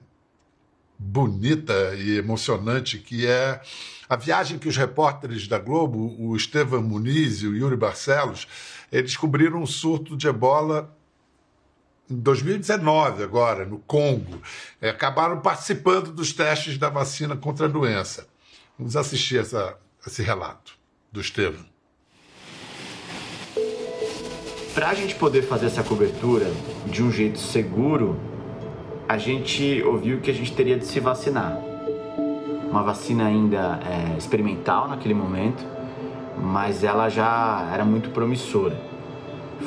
bonita 0.99 1.95
e 1.97 2.17
emocionante 2.17 2.99
que 2.99 3.27
é 3.27 3.61
a 4.09 4.17
viagem 4.17 4.59
que 4.59 4.69
os 4.69 4.77
repórteres 4.77 5.49
da 5.49 5.59
Globo, 5.59 6.15
o 6.19 6.37
Estevam 6.37 6.83
Muniz 6.83 7.43
e 7.43 7.47
o 7.47 7.57
Yuri 7.57 7.77
Barcelos, 7.77 8.47
eles 8.91 9.13
descobriram 9.13 9.61
um 9.61 9.67
surto 9.67 10.17
de 10.17 10.29
ebola 10.29 10.95
em 12.11 12.17
2019, 12.17 13.23
agora, 13.23 13.65
no 13.65 13.79
Congo. 13.79 14.43
É, 14.81 14.91
acabaram 14.91 15.41
participando 15.41 16.13
dos 16.13 16.33
testes 16.33 16.77
da 16.77 16.91
vacina 16.91 17.37
contra 17.37 17.67
a 17.67 17.69
doença. 17.69 18.29
Vamos 18.79 18.97
assistir 18.97 19.39
essa, 19.39 19.79
esse 20.07 20.23
relato 20.23 20.75
do 21.11 21.21
Estevam. 21.21 21.72
Para 24.83 24.91
a 24.91 24.95
gente 24.95 25.15
poder 25.15 25.43
fazer 25.43 25.67
essa 25.67 25.85
cobertura 25.85 26.51
de 26.87 27.05
um 27.05 27.13
jeito 27.13 27.39
seguro, 27.39 28.17
a 29.09 29.17
gente 29.17 29.81
ouviu 29.85 30.21
que 30.21 30.29
a 30.29 30.35
gente 30.35 30.53
teria 30.53 30.77
de 30.77 30.85
se 30.85 30.99
vacinar. 30.99 31.57
Uma 32.69 32.83
vacina 32.83 33.27
ainda 33.27 33.79
é, 33.89 34.19
experimental 34.19 34.89
naquele 34.89 35.15
momento, 35.15 35.65
mas 36.37 36.83
ela 36.83 37.09
já 37.09 37.71
era 37.73 37.85
muito 37.85 38.11
promissora. 38.11 38.77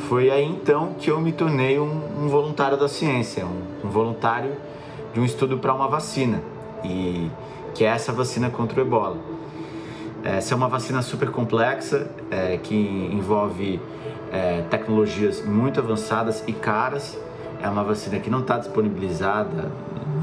Foi 0.10 0.30
aí 0.30 0.44
então 0.44 0.96
que 1.00 1.10
eu 1.10 1.22
me 1.22 1.32
tornei 1.32 1.80
um, 1.80 2.26
um 2.26 2.28
voluntário 2.28 2.78
da 2.78 2.90
ciência, 2.90 3.46
um, 3.46 3.88
um 3.88 3.90
voluntário 3.90 4.52
de 5.14 5.20
um 5.22 5.24
estudo 5.24 5.60
para 5.60 5.74
uma 5.74 5.88
vacina, 5.88 6.42
e 6.84 7.32
que 7.74 7.86
é 7.86 7.88
essa 7.88 8.12
vacina 8.12 8.50
contra 8.50 8.82
o 8.82 8.86
ebola. 8.86 9.16
Essa 10.26 10.54
é 10.54 10.58
uma 10.58 10.68
vacina 10.68 11.02
super 11.02 11.32
complexa 11.32 12.12
é, 12.30 12.58
que 12.58 12.76
envolve 13.14 13.80
é, 14.36 14.62
tecnologias 14.70 15.42
muito 15.46 15.80
avançadas 15.80 16.44
e 16.46 16.52
caras. 16.52 17.18
É 17.62 17.70
uma 17.70 17.84
vacina 17.84 18.20
que 18.20 18.30
não 18.30 18.42
está 18.42 18.58
disponibilizada 18.58 19.72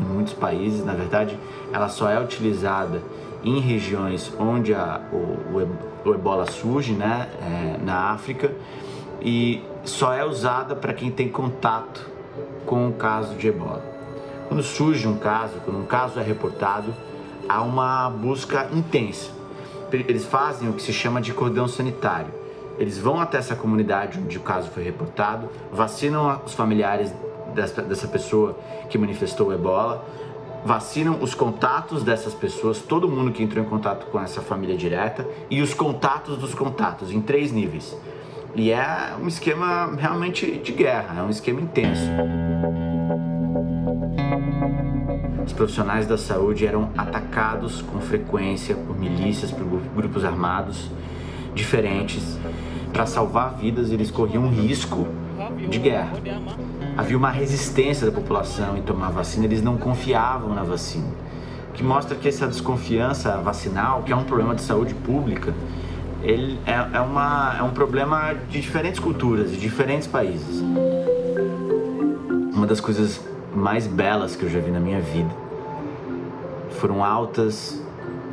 em 0.00 0.04
muitos 0.04 0.34
países, 0.34 0.84
na 0.84 0.92
verdade, 0.92 1.38
ela 1.72 1.88
só 1.88 2.08
é 2.10 2.20
utilizada 2.20 3.02
em 3.42 3.58
regiões 3.58 4.32
onde 4.38 4.74
a, 4.74 5.00
o, 5.10 6.08
o, 6.08 6.14
ebola 6.14 6.46
surge, 6.50 6.92
né, 6.92 7.28
é, 7.40 7.78
na 7.82 8.10
África, 8.10 8.52
e 9.20 9.64
só 9.84 10.12
é 10.12 10.24
usada 10.24 10.76
para 10.76 10.92
quem 10.92 11.10
tem 11.10 11.28
contato 11.28 12.08
com 12.66 12.88
o 12.88 12.92
caso 12.92 13.34
de 13.34 13.48
ebola. 13.48 13.82
Quando 14.46 14.62
surge 14.62 15.08
um 15.08 15.16
caso, 15.16 15.54
quando 15.64 15.80
um 15.80 15.86
caso 15.86 16.20
é 16.20 16.22
reportado, 16.22 16.94
há 17.48 17.62
uma 17.62 18.10
busca 18.10 18.68
intensa. 18.72 19.30
Eles 19.90 20.24
fazem 20.24 20.68
o 20.68 20.74
que 20.74 20.82
se 20.82 20.92
chama 20.92 21.20
de 21.20 21.32
cordão 21.32 21.66
sanitário 21.66 22.41
eles 22.78 22.98
vão 22.98 23.20
até 23.20 23.38
essa 23.38 23.54
comunidade 23.54 24.18
onde 24.18 24.36
o 24.36 24.40
caso 24.40 24.70
foi 24.70 24.82
reportado, 24.82 25.48
vacinam 25.72 26.40
os 26.44 26.54
familiares 26.54 27.12
dessa, 27.54 28.08
pessoa 28.08 28.58
que 28.88 28.96
manifestou 28.96 29.48
o 29.48 29.52
ebola, 29.52 30.04
vacinam 30.64 31.18
os 31.20 31.34
contatos 31.34 32.02
dessas 32.02 32.34
pessoas, 32.34 32.78
todo 32.78 33.08
mundo 33.08 33.32
que 33.32 33.42
entrou 33.42 33.64
em 33.64 33.68
contato 33.68 34.06
com 34.06 34.20
essa 34.20 34.40
família 34.40 34.76
direta 34.76 35.26
e 35.50 35.60
os 35.60 35.74
contatos 35.74 36.38
dos 36.38 36.54
contatos, 36.54 37.10
em 37.10 37.20
três 37.20 37.52
níveis. 37.52 37.96
E 38.54 38.70
é 38.70 39.14
um 39.20 39.26
esquema 39.28 39.96
realmente 39.96 40.58
de 40.58 40.72
guerra, 40.72 41.20
é 41.20 41.22
um 41.22 41.30
esquema 41.30 41.60
intenso. 41.60 42.02
Os 45.44 45.52
profissionais 45.52 46.06
da 46.06 46.16
saúde 46.16 46.66
eram 46.66 46.90
atacados 46.96 47.82
com 47.82 48.00
frequência 48.00 48.74
por 48.74 48.98
milícias, 48.98 49.50
por 49.50 49.64
grupos 49.94 50.24
armados 50.24 50.90
diferentes. 51.54 52.38
Para 52.92 53.06
salvar 53.06 53.54
vidas, 53.54 53.90
eles 53.90 54.10
corriam 54.10 54.48
risco 54.48 55.06
de 55.68 55.78
guerra. 55.78 56.12
Havia 56.96 57.16
uma 57.16 57.30
resistência 57.30 58.06
da 58.06 58.12
população 58.12 58.76
em 58.76 58.82
tomar 58.82 59.10
vacina, 59.10 59.46
eles 59.46 59.62
não 59.62 59.78
confiavam 59.78 60.54
na 60.54 60.62
vacina. 60.62 61.08
O 61.70 61.72
que 61.72 61.82
mostra 61.82 62.14
que 62.14 62.28
essa 62.28 62.46
desconfiança 62.46 63.38
vacinal, 63.38 64.02
que 64.02 64.12
é 64.12 64.16
um 64.16 64.24
problema 64.24 64.54
de 64.54 64.60
saúde 64.60 64.94
pública, 64.94 65.54
ele 66.22 66.58
é, 66.66 66.96
é, 66.96 67.00
uma, 67.00 67.56
é 67.58 67.62
um 67.62 67.70
problema 67.70 68.34
de 68.50 68.60
diferentes 68.60 69.00
culturas, 69.00 69.50
de 69.50 69.56
diferentes 69.56 70.06
países. 70.06 70.60
Uma 72.54 72.66
das 72.66 72.80
coisas 72.80 73.20
mais 73.54 73.86
belas 73.86 74.36
que 74.36 74.44
eu 74.44 74.50
já 74.50 74.60
vi 74.60 74.70
na 74.70 74.80
minha 74.80 75.00
vida 75.00 75.30
foram 76.72 77.04
altas 77.04 77.82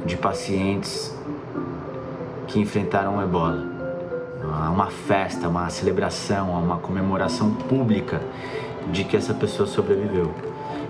de 0.05 0.17
pacientes 0.17 1.15
que 2.47 2.59
enfrentaram 2.59 3.17
o 3.17 3.23
ebola. 3.23 3.78
Uma 4.67 4.89
festa, 4.89 5.47
uma 5.47 5.69
celebração, 5.69 6.51
uma 6.51 6.77
comemoração 6.77 7.53
pública 7.53 8.21
de 8.91 9.03
que 9.03 9.15
essa 9.15 9.33
pessoa 9.33 9.67
sobreviveu. 9.67 10.33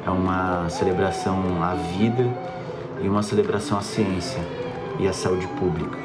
É 0.05 0.09
uma 0.09 0.69
celebração 0.69 1.61
à 1.61 1.75
vida 1.75 2.23
e 3.01 3.07
uma 3.07 3.21
celebração 3.21 3.77
à 3.77 3.81
ciência 3.81 4.39
e 4.99 5.07
à 5.07 5.13
saúde 5.13 5.47
pública. 5.59 5.97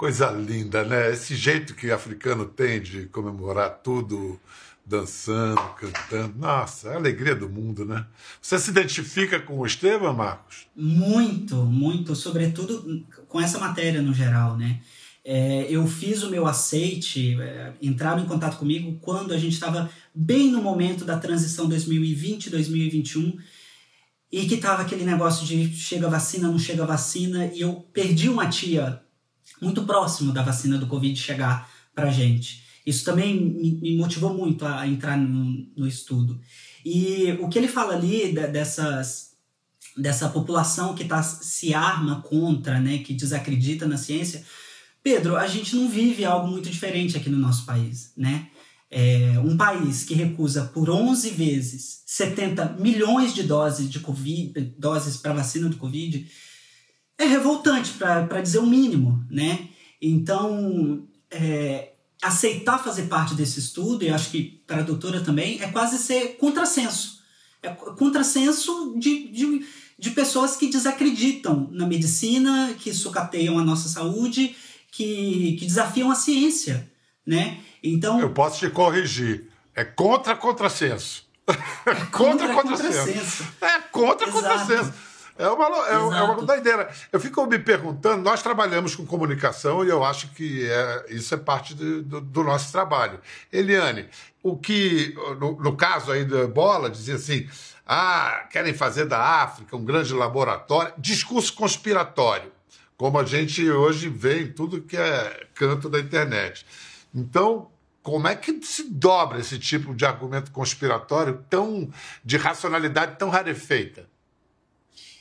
Coisa 0.00 0.30
linda, 0.30 0.82
né? 0.82 1.10
Esse 1.10 1.36
jeito 1.36 1.74
que 1.74 1.90
africano 1.90 2.46
tem 2.46 2.80
de 2.80 3.04
comemorar 3.06 3.80
tudo 3.82 4.40
dançando, 4.90 5.62
cantando. 5.78 6.36
Nossa, 6.36 6.88
é 6.88 6.94
a 6.94 6.96
alegria 6.96 7.36
do 7.36 7.48
mundo, 7.48 7.84
né? 7.84 8.04
Você 8.42 8.58
se 8.58 8.70
identifica 8.70 9.38
com 9.38 9.60
o 9.60 9.64
Estevam, 9.64 10.12
Marcos? 10.12 10.66
Muito, 10.74 11.54
muito, 11.64 12.16
sobretudo 12.16 13.06
com 13.28 13.40
essa 13.40 13.60
matéria 13.60 14.02
no 14.02 14.12
geral, 14.12 14.56
né? 14.56 14.80
É, 15.24 15.66
eu 15.70 15.86
fiz 15.86 16.24
o 16.24 16.30
meu 16.30 16.44
aceite, 16.44 17.40
é, 17.40 17.72
entraram 17.80 18.24
em 18.24 18.26
contato 18.26 18.58
comigo 18.58 18.98
quando 19.00 19.32
a 19.32 19.38
gente 19.38 19.52
estava 19.52 19.88
bem 20.12 20.50
no 20.50 20.60
momento 20.60 21.04
da 21.04 21.18
transição 21.18 21.68
2020-2021 21.68 23.36
e 24.32 24.46
que 24.46 24.56
tava 24.56 24.82
aquele 24.82 25.04
negócio 25.04 25.46
de 25.46 25.72
chega 25.72 26.08
vacina, 26.08 26.48
não 26.48 26.58
chega 26.58 26.84
vacina, 26.84 27.46
e 27.54 27.60
eu 27.60 27.74
perdi 27.92 28.28
uma 28.28 28.48
tia 28.48 29.02
muito 29.62 29.84
próximo 29.84 30.32
da 30.32 30.42
vacina 30.42 30.78
do 30.78 30.86
Covid 30.86 31.14
chegar 31.16 31.70
para 31.94 32.10
gente. 32.10 32.69
Isso 32.86 33.04
também 33.04 33.38
me, 33.38 33.96
motivou 33.96 34.34
muito 34.34 34.64
a 34.64 34.86
entrar 34.86 35.16
no, 35.16 35.66
no, 35.76 35.86
estudo. 35.86 36.40
E 36.84 37.32
o 37.40 37.48
que 37.48 37.58
ele 37.58 37.68
fala 37.68 37.94
ali 37.94 38.32
dessas, 38.32 39.32
dessa 39.96 40.28
população 40.28 40.94
que 40.94 41.04
tá, 41.04 41.22
se 41.22 41.74
arma 41.74 42.22
contra, 42.22 42.80
né, 42.80 42.98
que 42.98 43.12
desacredita 43.12 43.86
na 43.86 43.96
ciência, 43.96 44.44
Pedro, 45.02 45.36
a 45.36 45.46
gente 45.46 45.76
não 45.76 45.88
vive 45.88 46.24
algo 46.24 46.48
muito 46.48 46.68
diferente 46.68 47.16
aqui 47.16 47.30
no 47.30 47.38
nosso 47.38 47.64
país, 47.64 48.12
né? 48.16 48.48
É 48.90 49.38
um 49.38 49.56
país 49.56 50.02
que 50.02 50.14
recusa 50.14 50.64
por 50.64 50.90
11 50.90 51.30
vezes 51.30 52.02
70 52.06 52.76
milhões 52.80 53.32
de 53.32 53.44
doses 53.44 53.88
de 53.88 54.00
COVID, 54.00 54.74
doses 54.76 55.16
para 55.16 55.32
vacina 55.32 55.68
do 55.68 55.76
Covid, 55.76 56.28
é 57.16 57.24
revoltante, 57.24 57.92
para 57.92 58.40
dizer 58.40 58.58
o 58.58 58.66
mínimo, 58.66 59.24
né? 59.30 59.68
Então, 60.02 61.06
é, 61.30 61.89
aceitar 62.22 62.78
fazer 62.78 63.04
parte 63.04 63.34
desse 63.34 63.58
estudo, 63.58 64.04
e 64.04 64.10
acho 64.10 64.30
que 64.30 64.62
para 64.66 64.78
a 64.78 64.84
doutora 64.84 65.20
também, 65.20 65.60
é 65.60 65.68
quase 65.68 65.98
ser 65.98 66.36
contrassenso. 66.36 67.20
É 67.62 67.68
contrassenso 67.70 68.94
de, 68.98 69.28
de, 69.28 69.66
de 69.98 70.10
pessoas 70.10 70.56
que 70.56 70.68
desacreditam 70.68 71.68
na 71.70 71.86
medicina, 71.86 72.74
que 72.78 72.92
sucateiam 72.92 73.58
a 73.58 73.64
nossa 73.64 73.88
saúde, 73.88 74.54
que, 74.90 75.56
que 75.58 75.66
desafiam 75.66 76.10
a 76.10 76.14
ciência, 76.14 76.90
né? 77.26 77.60
Então... 77.82 78.20
Eu 78.20 78.30
posso 78.30 78.58
te 78.58 78.70
corrigir. 78.70 79.48
É 79.74 79.84
contra 79.84 80.36
contrassenso. 80.36 81.24
É 81.46 81.94
contra, 82.12 82.48
contra 82.48 82.54
contrassenso. 82.54 83.44
É 83.60 83.78
contra 83.90 84.30
contrassenso. 84.30 84.92
É 85.40 85.48
uma, 85.48 85.64
é, 85.88 85.92
é, 85.92 86.22
uma 86.22 86.42
doideira. 86.42 86.90
Eu 87.10 87.18
fico 87.18 87.46
me 87.46 87.58
perguntando, 87.58 88.22
nós 88.22 88.42
trabalhamos 88.42 88.94
com 88.94 89.06
comunicação 89.06 89.82
e 89.82 89.88
eu 89.88 90.04
acho 90.04 90.28
que 90.32 90.68
é, 90.68 91.06
isso 91.08 91.34
é 91.34 91.38
parte 91.38 91.74
do, 91.74 92.02
do, 92.02 92.20
do 92.20 92.44
nosso 92.44 92.70
trabalho. 92.70 93.18
Eliane, 93.50 94.06
o 94.42 94.56
que, 94.56 95.14
no, 95.38 95.52
no 95.60 95.76
caso 95.76 96.12
aí 96.12 96.26
da 96.26 96.46
bola, 96.46 96.90
dizia 96.90 97.14
assim, 97.14 97.48
ah, 97.86 98.46
querem 98.50 98.74
fazer 98.74 99.06
da 99.06 99.18
África 99.18 99.74
um 99.74 99.84
grande 99.84 100.12
laboratório, 100.12 100.92
discurso 100.98 101.54
conspiratório, 101.54 102.52
como 102.96 103.18
a 103.18 103.24
gente 103.24 103.68
hoje 103.70 104.10
vê 104.10 104.42
em 104.42 104.52
tudo 104.52 104.82
que 104.82 104.96
é 104.96 105.46
canto 105.54 105.88
da 105.88 105.98
internet. 105.98 106.66
Então, 107.14 107.70
como 108.02 108.28
é 108.28 108.36
que 108.36 108.60
se 108.62 108.90
dobra 108.90 109.40
esse 109.40 109.58
tipo 109.58 109.94
de 109.94 110.04
argumento 110.04 110.50
conspiratório 110.50 111.42
tão 111.48 111.90
de 112.22 112.36
racionalidade 112.36 113.16
tão 113.18 113.30
rarefeita? 113.30 114.06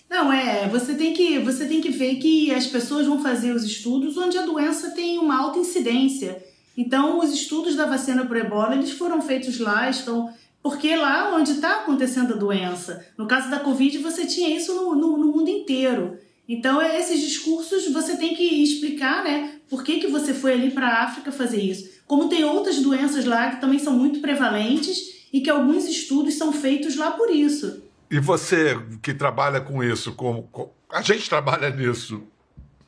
Não, 0.10 0.34
é, 0.34 0.68
você 0.68 0.96
tem 0.96 1.14
que 1.14 1.38
você 1.38 1.66
tem 1.66 1.80
que 1.80 1.90
ver 1.90 2.16
que 2.16 2.52
as 2.52 2.66
pessoas 2.66 3.06
vão 3.06 3.22
fazer 3.22 3.54
os 3.54 3.64
estudos 3.64 4.18
onde 4.18 4.38
a 4.38 4.46
doença 4.46 4.90
tem 4.92 5.20
uma 5.20 5.38
alta 5.38 5.60
incidência. 5.60 6.44
Então, 6.76 7.20
os 7.20 7.32
estudos 7.32 7.76
da 7.76 7.86
vacina 7.86 8.26
para 8.26 8.40
ebola, 8.40 8.74
eles 8.74 8.92
foram 8.92 9.22
feitos 9.22 9.60
lá, 9.60 9.90
estão 9.90 10.34
porque 10.62 10.90
é 10.90 10.98
lá 10.98 11.36
onde 11.36 11.52
está 11.52 11.78
acontecendo 11.78 12.34
a 12.34 12.38
doença. 12.38 13.06
No 13.18 13.28
caso 13.28 13.50
da 13.50 13.60
Covid, 13.60 13.98
você 14.00 14.26
tinha 14.26 14.56
isso 14.56 14.74
no, 14.74 14.96
no, 14.96 15.18
no, 15.18 15.28
mundo 15.28 15.50
inteiro. 15.50 16.18
Então, 16.48 16.82
é, 16.82 17.00
esses 17.00 17.22
discursos 17.22 17.88
você 17.92 18.18
tem 18.18 18.36
que 18.36 18.64
explicar, 18.64 19.24
né? 19.24 19.54
Por 19.70 19.84
que, 19.84 20.00
que 20.00 20.08
você 20.08 20.34
foi 20.34 20.54
ali 20.54 20.72
para 20.72 20.88
a 20.88 21.04
África 21.04 21.32
fazer 21.32 21.62
isso? 21.62 21.88
Como 22.08 22.28
tem 22.28 22.44
outras 22.44 22.80
doenças 22.80 23.26
lá 23.26 23.52
que 23.52 23.62
também 23.62 23.80
são 23.80 23.94
muito 23.94 24.20
prevalentes 24.20 24.98
e 25.32 25.42
que 25.42 25.50
alguns 25.50 25.86
estudos 25.86 26.34
são 26.34 26.52
feitos 26.52 26.96
lá 26.96 27.12
por 27.12 27.30
isso. 27.30 27.84
E 28.10 28.20
você 28.20 28.80
que 29.02 29.14
trabalha 29.14 29.62
com 29.62 29.84
isso, 29.84 30.14
com, 30.14 30.44
com 30.44 30.72
a 30.92 31.02
gente 31.02 31.30
trabalha 31.30 31.70
nisso, 31.70 32.24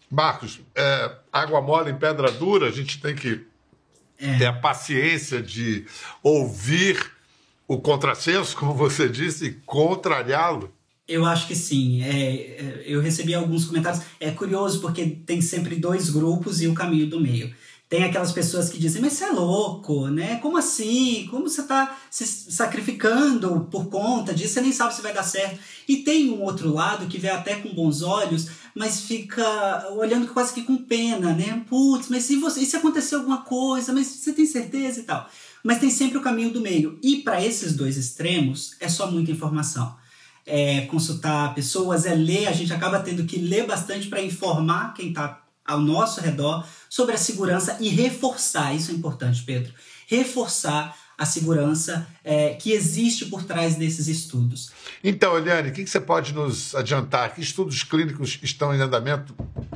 Marcos, 0.09 0.59
é, 0.75 1.11
água 1.31 1.61
mole 1.61 1.91
em 1.91 1.97
pedra 1.97 2.31
dura, 2.31 2.67
a 2.67 2.71
gente 2.71 2.99
tem 2.99 3.15
que 3.15 3.45
é. 4.17 4.37
ter 4.37 4.45
a 4.47 4.53
paciência 4.53 5.41
de 5.41 5.85
ouvir 6.23 7.11
o 7.67 7.79
contrassenso, 7.79 8.55
como 8.57 8.73
você 8.73 9.07
disse, 9.07 9.45
e 9.45 9.53
contrariá-lo. 9.65 10.73
Eu 11.07 11.25
acho 11.25 11.47
que 11.47 11.55
sim. 11.55 12.03
É, 12.03 12.35
é, 12.35 12.83
eu 12.85 13.01
recebi 13.01 13.33
alguns 13.33 13.65
comentários. 13.65 14.03
É 14.19 14.31
curioso 14.31 14.81
porque 14.81 15.05
tem 15.07 15.41
sempre 15.41 15.75
dois 15.75 16.09
grupos 16.09 16.61
e 16.61 16.67
o 16.67 16.73
caminho 16.73 17.07
do 17.07 17.19
meio. 17.19 17.53
Tem 17.91 18.05
aquelas 18.05 18.31
pessoas 18.31 18.69
que 18.69 18.79
dizem, 18.79 19.01
mas 19.01 19.11
você 19.11 19.25
é 19.25 19.31
louco, 19.31 20.07
né? 20.07 20.37
Como 20.37 20.55
assim? 20.55 21.27
Como 21.29 21.49
você 21.49 21.59
está 21.59 21.97
se 22.09 22.25
sacrificando 22.25 23.67
por 23.69 23.89
conta 23.89 24.33
disso? 24.33 24.53
Você 24.53 24.61
nem 24.61 24.71
sabe 24.71 24.95
se 24.95 25.01
vai 25.01 25.13
dar 25.13 25.23
certo. 25.23 25.59
E 25.89 25.97
tem 25.97 26.29
um 26.29 26.41
outro 26.41 26.73
lado 26.73 27.07
que 27.07 27.17
vê 27.17 27.29
até 27.29 27.55
com 27.55 27.75
bons 27.75 28.01
olhos, 28.01 28.47
mas 28.73 29.01
fica 29.01 29.89
olhando 29.91 30.25
quase 30.27 30.53
que 30.53 30.61
com 30.61 30.77
pena, 30.77 31.33
né? 31.33 31.65
Putz, 31.67 32.07
mas 32.07 32.23
se, 32.23 32.37
você, 32.37 32.61
e 32.61 32.65
se 32.65 32.77
acontecer 32.77 33.15
alguma 33.15 33.39
coisa? 33.41 33.91
Mas 33.91 34.07
você 34.07 34.31
tem 34.31 34.45
certeza 34.45 35.01
e 35.01 35.03
tal? 35.03 35.29
Mas 35.61 35.79
tem 35.79 35.89
sempre 35.89 36.17
o 36.17 36.21
caminho 36.21 36.53
do 36.53 36.61
meio. 36.61 36.97
E 37.03 37.17
para 37.17 37.45
esses 37.45 37.75
dois 37.75 37.97
extremos, 37.97 38.77
é 38.79 38.87
só 38.87 39.11
muita 39.11 39.31
informação. 39.31 39.97
É 40.45 40.85
consultar 40.85 41.53
pessoas, 41.53 42.05
é 42.05 42.15
ler, 42.15 42.47
a 42.47 42.53
gente 42.53 42.71
acaba 42.71 43.01
tendo 43.01 43.25
que 43.25 43.37
ler 43.37 43.67
bastante 43.67 44.07
para 44.07 44.23
informar 44.23 44.93
quem 44.93 45.09
está 45.09 45.41
ao 45.65 45.79
nosso 45.79 46.21
redor 46.21 46.65
sobre 46.91 47.15
a 47.15 47.17
segurança 47.17 47.77
e 47.79 47.87
reforçar, 47.87 48.75
isso 48.75 48.91
é 48.91 48.93
importante, 48.93 49.41
Pedro, 49.43 49.73
reforçar 50.07 50.93
a 51.17 51.25
segurança 51.25 52.05
é, 52.21 52.55
que 52.55 52.73
existe 52.73 53.27
por 53.27 53.43
trás 53.43 53.75
desses 53.75 54.09
estudos. 54.09 54.71
Então, 55.01 55.37
Eliane, 55.37 55.69
o 55.69 55.71
que, 55.71 55.87
você 55.87 56.01
pode 56.01 56.33
nos 56.33 56.75
adiantar? 56.75 57.33
Que 57.33 57.39
estudos 57.39 57.83
clínicos 57.83 58.39
estão 58.43 58.75
em 58.75 58.81
andamento 58.81 59.33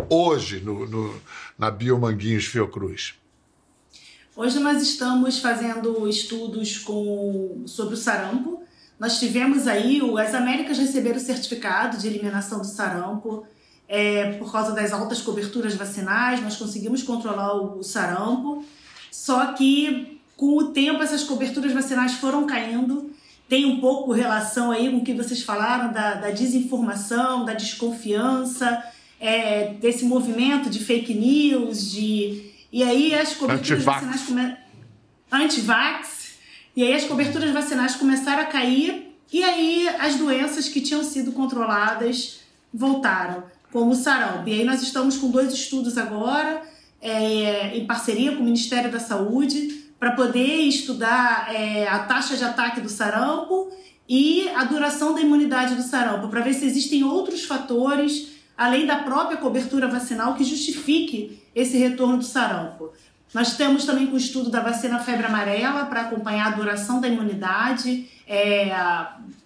hoje 0.09 0.59
no, 0.59 0.85
no, 0.85 1.21
na 1.57 1.71
Biomanguinhos 1.71 2.47
Fiocruz? 2.47 3.13
Hoje 4.35 4.59
nós 4.59 4.81
estamos 4.81 5.39
fazendo 5.39 6.09
estudos 6.09 6.79
com, 6.79 7.63
sobre 7.65 7.93
o 7.93 7.97
sarampo. 7.97 8.61
Nós 8.99 9.19
tivemos 9.19 9.67
aí, 9.67 10.01
as 10.19 10.33
Américas 10.33 10.77
receberam 10.77 11.15
o 11.15 11.21
certificado 11.21 11.97
de 11.97 12.07
eliminação 12.07 12.59
do 12.59 12.67
sarampo 12.67 13.47
é, 13.87 14.33
por 14.33 14.51
causa 14.51 14.71
das 14.71 14.91
altas 14.91 15.21
coberturas 15.21 15.75
vacinais, 15.75 16.41
nós 16.41 16.55
conseguimos 16.55 17.03
controlar 17.03 17.55
o, 17.55 17.79
o 17.79 17.83
sarampo, 17.83 18.63
só 19.11 19.53
que 19.53 20.19
com 20.35 20.57
o 20.57 20.71
tempo 20.71 21.01
essas 21.01 21.23
coberturas 21.23 21.71
vacinais 21.71 22.13
foram 22.13 22.45
caindo, 22.45 23.11
tem 23.47 23.65
um 23.65 23.79
pouco 23.79 24.11
relação 24.11 24.71
aí 24.71 24.89
com 24.89 24.97
o 24.97 25.03
que 25.03 25.13
vocês 25.13 25.43
falaram 25.43 25.93
da, 25.93 26.15
da 26.15 26.31
desinformação, 26.31 27.45
da 27.45 27.53
desconfiança, 27.53 28.83
é, 29.19 29.73
desse 29.75 30.03
movimento 30.03 30.69
de 30.69 30.83
fake 30.83 31.13
news, 31.13 31.91
de 31.91 32.51
e 32.71 32.83
aí 32.83 33.13
as 33.13 33.33
coberturas 33.35 33.83
vacinais 33.83 34.21
come... 34.23 34.57
anti-vax, 35.31 36.35
e 36.75 36.83
aí 36.83 36.93
as 36.93 37.05
coberturas 37.05 37.51
vacinais 37.51 37.95
começaram 37.95 38.41
a 38.41 38.45
cair 38.45 39.15
e 39.31 39.43
aí 39.43 39.87
as 39.99 40.15
doenças 40.15 40.67
que 40.67 40.81
tinham 40.81 41.03
sido 41.03 41.31
controladas 41.31 42.41
voltaram 42.73 43.43
como 43.71 43.91
o 43.91 43.95
sarampo. 43.95 44.47
E 44.47 44.53
aí 44.53 44.63
nós 44.63 44.81
estamos 44.81 45.17
com 45.17 45.29
dois 45.29 45.53
estudos 45.53 45.97
agora, 45.97 46.61
é, 47.01 47.77
em 47.77 47.85
parceria 47.85 48.31
com 48.31 48.41
o 48.41 48.45
Ministério 48.45 48.91
da 48.91 48.99
Saúde, 48.99 49.85
para 49.99 50.11
poder 50.11 50.61
estudar 50.61 51.53
é, 51.53 51.87
a 51.87 51.99
taxa 51.99 52.35
de 52.35 52.43
ataque 52.43 52.81
do 52.81 52.89
sarampo 52.89 53.71
e 54.07 54.47
a 54.49 54.63
duração 54.63 55.13
da 55.13 55.21
imunidade 55.21 55.75
do 55.75 55.81
sarampo, 55.81 56.27
para 56.27 56.41
ver 56.41 56.53
se 56.53 56.65
existem 56.65 57.03
outros 57.03 57.45
fatores, 57.45 58.29
além 58.57 58.85
da 58.85 58.97
própria 58.97 59.37
cobertura 59.37 59.87
vacinal, 59.87 60.35
que 60.35 60.43
justifique 60.43 61.41
esse 61.53 61.77
retorno 61.77 62.17
do 62.17 62.23
sarampo. 62.23 62.91
Nós 63.33 63.57
temos 63.57 63.85
também 63.85 64.07
com 64.07 64.13
o 64.13 64.17
estudo 64.17 64.49
da 64.49 64.61
vacina 64.61 64.99
febre 64.99 65.25
amarela 65.25 65.85
para 65.85 66.01
acompanhar 66.01 66.47
a 66.47 66.55
duração 66.55 67.01
da 67.01 67.07
imunidade 67.07 68.07
é, 68.27 68.71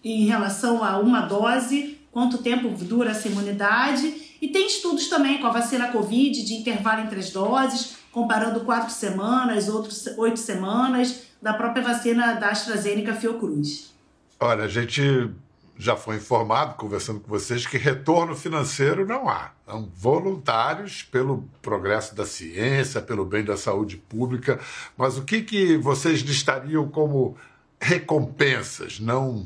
em 0.04 0.26
relação 0.26 0.84
a 0.84 1.00
uma 1.00 1.22
dose 1.22 1.99
quanto 2.20 2.40
tempo 2.40 2.68
dura 2.84 3.12
essa 3.12 3.30
imunidade. 3.30 4.36
E 4.42 4.50
tem 4.50 4.68
estudos 4.68 5.08
também 5.08 5.40
com 5.40 5.48
a 5.48 5.52
vacina 5.52 5.90
Covid 5.90 6.44
de 6.44 6.54
intervalo 6.54 7.02
entre 7.02 7.18
as 7.18 7.30
doses, 7.30 7.96
comparando 8.12 8.60
quatro 8.62 8.92
semanas, 8.92 9.70
outros 9.70 10.06
oito 10.18 10.38
semanas, 10.38 11.24
da 11.42 11.54
própria 11.54 11.82
vacina 11.82 12.34
da 12.34 12.50
AstraZeneca 12.50 13.14
Fiocruz. 13.14 13.94
Olha, 14.38 14.66
a 14.66 14.68
gente 14.68 15.32
já 15.78 15.96
foi 15.96 16.18
informado, 16.18 16.76
conversando 16.76 17.22
com 17.22 17.30
vocês, 17.30 17.66
que 17.66 17.78
retorno 17.78 18.36
financeiro 18.36 19.06
não 19.06 19.30
há. 19.30 19.52
São 19.66 19.90
voluntários 19.96 21.04
pelo 21.04 21.48
progresso 21.62 22.14
da 22.14 22.26
ciência, 22.26 23.02
pelo 23.02 23.24
bem 23.24 23.46
da 23.46 23.56
saúde 23.56 23.96
pública. 23.96 24.60
Mas 24.98 25.18
o 25.18 25.24
que, 25.24 25.42
que 25.42 25.78
vocês 25.78 26.20
listariam 26.20 26.90
como 26.90 27.38
recompensas, 27.80 29.00
não 29.00 29.46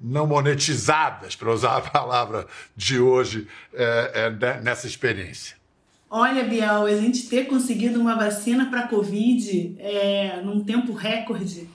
não 0.00 0.26
monetizadas, 0.26 1.36
para 1.36 1.52
usar 1.52 1.76
a 1.76 1.80
palavra 1.80 2.46
de 2.76 2.98
hoje, 2.98 3.46
é, 3.74 4.30
é, 4.40 4.60
nessa 4.60 4.86
experiência? 4.86 5.56
Olha, 6.08 6.42
Bial, 6.42 6.86
a 6.86 6.96
gente 6.96 7.28
ter 7.28 7.44
conseguido 7.44 8.00
uma 8.00 8.16
vacina 8.16 8.66
para 8.66 8.80
a 8.80 8.88
Covid 8.88 9.76
é, 9.78 10.40
num 10.42 10.64
tempo 10.64 10.92
recorde 10.92 11.68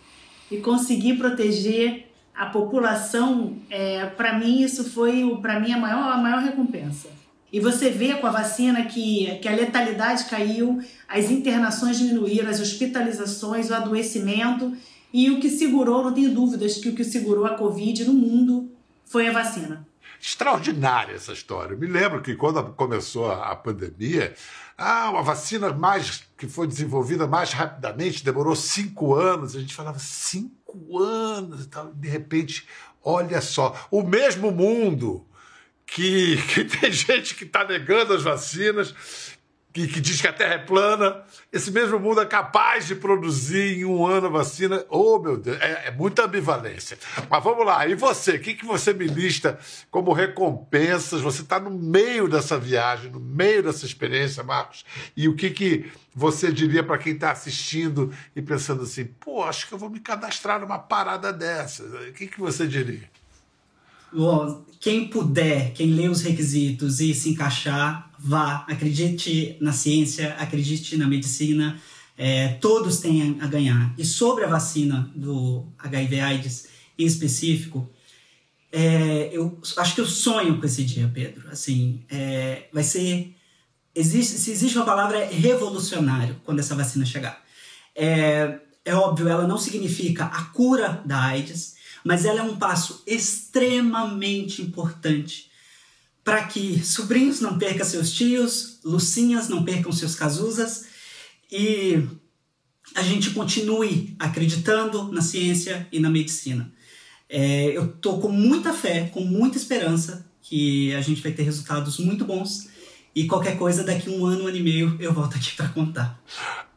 e 0.52 0.58
conseguir 0.58 1.14
proteger 1.14 2.08
a 2.36 2.48
população, 2.48 3.56
é, 3.70 4.06
para 4.08 4.38
mim, 4.38 4.62
isso 4.62 4.90
foi 4.90 5.38
para 5.42 5.58
mim 5.60 5.72
a 5.72 5.78
maior, 5.78 6.12
a 6.12 6.18
maior 6.18 6.42
recompensa. 6.42 7.08
E 7.52 7.62
você 7.62 7.90
vê 7.90 8.16
com 8.16 8.28
a 8.28 8.32
vacina 8.32 8.84
que, 8.84 9.40
que 9.42 9.48
a 9.48 9.56
letalidade 9.56 10.26
caiu, 10.26 10.84
as 11.08 11.32
internações 11.32 11.98
diminuíram, 11.98 12.50
as 12.50 12.60
hospitalizações, 12.60 13.70
o 13.70 13.74
adoecimento 13.74 14.76
e 15.16 15.32
o 15.32 15.40
que 15.40 15.50
segurou, 15.50 16.04
não 16.04 16.14
tenho 16.14 16.36
dúvidas 16.36 16.76
que 16.76 16.90
o 16.90 16.94
que 16.94 17.06
segurou 17.06 17.46
a 17.46 17.56
Covid 17.56 18.04
no 18.04 18.12
mundo 18.12 18.70
foi 19.06 19.30
a 19.30 19.32
vacina. 19.32 19.88
Extraordinária 20.20 21.16
essa 21.16 21.32
história. 21.32 21.74
Eu 21.74 21.80
me 21.80 21.88
lembro 21.88 22.22
que 22.22 22.36
quando 22.36 22.62
começou 22.74 23.32
a 23.32 23.56
pandemia, 23.56 24.36
ah, 24.78 25.10
uma 25.12 25.24
vacina 25.24 25.72
mais 25.72 26.28
que 26.38 26.50
foi 26.50 26.68
desenvolvida 26.68 27.26
mais 27.26 27.54
rapidamente 27.54 28.26
demorou 28.26 28.58
cinco 28.58 29.16
anos. 29.16 29.56
A 29.56 29.62
gente 29.62 29.74
falava 29.74 30.00
cinco 30.00 31.00
anos 31.00 31.64
e 31.64 31.68
tal. 31.70 31.94
De 31.94 32.10
repente, 32.10 32.68
olha 33.02 33.40
só, 33.40 33.74
o 33.90 34.04
mesmo 34.04 34.52
mundo 34.52 35.26
que, 35.86 36.36
que 36.54 36.66
tem 36.66 36.92
gente 36.92 37.36
que 37.36 37.46
está 37.46 37.64
negando 37.64 38.14
as 38.14 38.22
vacinas 38.22 38.94
que, 39.76 39.90
que, 39.90 40.00
diz 40.00 40.22
que 40.22 40.28
a 40.28 40.32
Terra 40.32 40.54
é 40.54 40.58
plana, 40.58 41.22
esse 41.52 41.70
mesmo 41.70 42.00
mundo 42.00 42.22
é 42.22 42.26
capaz 42.26 42.88
de 42.88 42.96
produzir 42.96 43.80
em 43.80 43.84
um 43.84 44.08
ano 44.08 44.28
a 44.28 44.30
vacina. 44.30 44.86
Oh, 44.90 45.20
meu 45.20 45.36
Deus, 45.36 45.60
é, 45.60 45.88
é 45.88 45.92
muita 45.92 46.24
ambivalência. 46.24 46.98
Mas 47.30 47.44
vamos 47.44 47.66
lá, 47.66 47.86
e 47.86 47.94
você? 47.94 48.38
O 48.38 48.40
que, 48.40 48.54
que 48.54 48.66
você 48.66 48.94
me 48.94 49.06
lista 49.06 49.60
como 49.92 50.14
recompensas? 50.14 51.20
Você 51.20 51.42
está 51.42 51.60
no 51.60 51.70
meio 51.70 52.30
dessa 52.30 52.58
viagem, 52.58 53.12
no 53.12 53.20
meio 53.20 53.62
dessa 53.62 53.86
experiência, 53.86 54.42
Marcos, 54.44 54.86
e 55.16 55.28
o 55.28 55.36
que, 55.36 55.50
que 55.50 55.92
você 56.16 56.54
diria 56.54 56.82
para 56.82 56.98
quem 56.98 57.12
está 57.12 57.32
assistindo 57.32 58.14
e 58.34 58.42
pensando 58.42 58.84
assim, 58.84 59.04
pô, 59.04 59.44
acho 59.44 59.68
que 59.68 59.74
eu 59.74 59.78
vou 59.78 59.90
me 59.90 60.00
cadastrar 60.00 60.58
numa 60.62 60.80
parada 60.80 61.34
dessa? 61.34 61.84
O 61.84 62.14
que, 62.14 62.28
que 62.28 62.40
você 62.40 62.66
diria? 62.66 63.10
Quem 64.80 65.10
puder, 65.10 65.74
quem 65.74 65.92
lê 65.92 66.08
os 66.08 66.22
requisitos 66.22 67.02
e 67.02 67.14
se 67.14 67.32
encaixar, 67.32 68.10
vá, 68.26 68.66
acredite 68.68 69.56
na 69.62 69.72
ciência, 69.72 70.34
acredite 70.40 70.98
na 70.98 71.06
medicina, 71.06 71.80
é, 72.18 72.54
todos 72.60 73.00
têm 73.00 73.38
a 73.40 73.46
ganhar. 73.46 73.94
E 74.00 74.04
sobre 74.04 74.44
a 74.44 74.48
vacina 74.48 75.12
do 75.16 75.68
HIV/AIDS 75.78 76.68
em 76.98 77.06
específico, 77.06 77.88
é, 78.72 79.30
eu 79.32 79.62
acho 79.78 79.94
que 79.94 80.02
eu 80.02 80.08
sonho 80.08 80.60
com 80.60 80.66
esse 80.66 80.84
dia, 80.84 81.10
Pedro. 81.14 81.48
Assim, 81.52 82.04
é, 82.10 82.68
vai 82.74 82.84
ser 82.84 83.36
existe, 83.94 84.40
se 84.40 84.50
existe 84.50 84.76
uma 84.76 84.86
palavra 84.88 85.20
é 85.20 85.30
revolucionário 85.32 86.36
quando 86.44 86.60
essa 86.60 86.74
vacina 86.74 87.06
chegar. 87.06 87.44
É, 87.96 88.60
é 88.84 88.96
óbvio, 88.96 89.30
ela 89.30 89.48
não 89.48 89.60
significa 89.60 90.26
a 90.26 90.46
cura 90.46 91.04
da 91.06 91.22
AIDS, 91.26 91.76
mas 92.04 92.26
ela 92.26 92.40
é 92.40 92.44
um 92.44 92.58
passo 92.58 93.04
extremamente 93.06 94.64
importante 94.64 95.54
para 96.26 96.44
que 96.44 96.84
sobrinhos 96.84 97.40
não 97.40 97.60
percam 97.60 97.86
seus 97.86 98.12
tios, 98.12 98.80
Lucinhas 98.84 99.48
não 99.48 99.64
percam 99.64 99.92
seus 99.92 100.16
casuzas 100.16 100.88
e 101.52 102.04
a 102.96 103.04
gente 103.04 103.30
continue 103.30 104.16
acreditando 104.18 105.12
na 105.12 105.22
ciência 105.22 105.88
e 105.92 106.00
na 106.00 106.10
medicina. 106.10 106.74
É, 107.30 107.78
eu 107.78 107.88
tô 107.88 108.18
com 108.18 108.30
muita 108.30 108.74
fé, 108.74 109.08
com 109.14 109.22
muita 109.22 109.58
esperança 109.58 110.26
que 110.42 110.94
a 110.96 111.02
gente 111.02 111.22
vai 111.22 111.32
ter 111.32 111.44
resultados 111.44 112.00
muito 112.00 112.26
bons 112.26 112.70
e 113.14 113.28
qualquer 113.28 113.56
coisa 113.56 113.84
daqui 113.84 114.10
um 114.10 114.26
ano, 114.26 114.46
um 114.46 114.48
ano 114.48 114.58
e 114.58 114.64
meio 114.64 114.98
eu 115.00 115.14
volto 115.14 115.36
aqui 115.36 115.56
para 115.56 115.70
contar. 115.70 116.20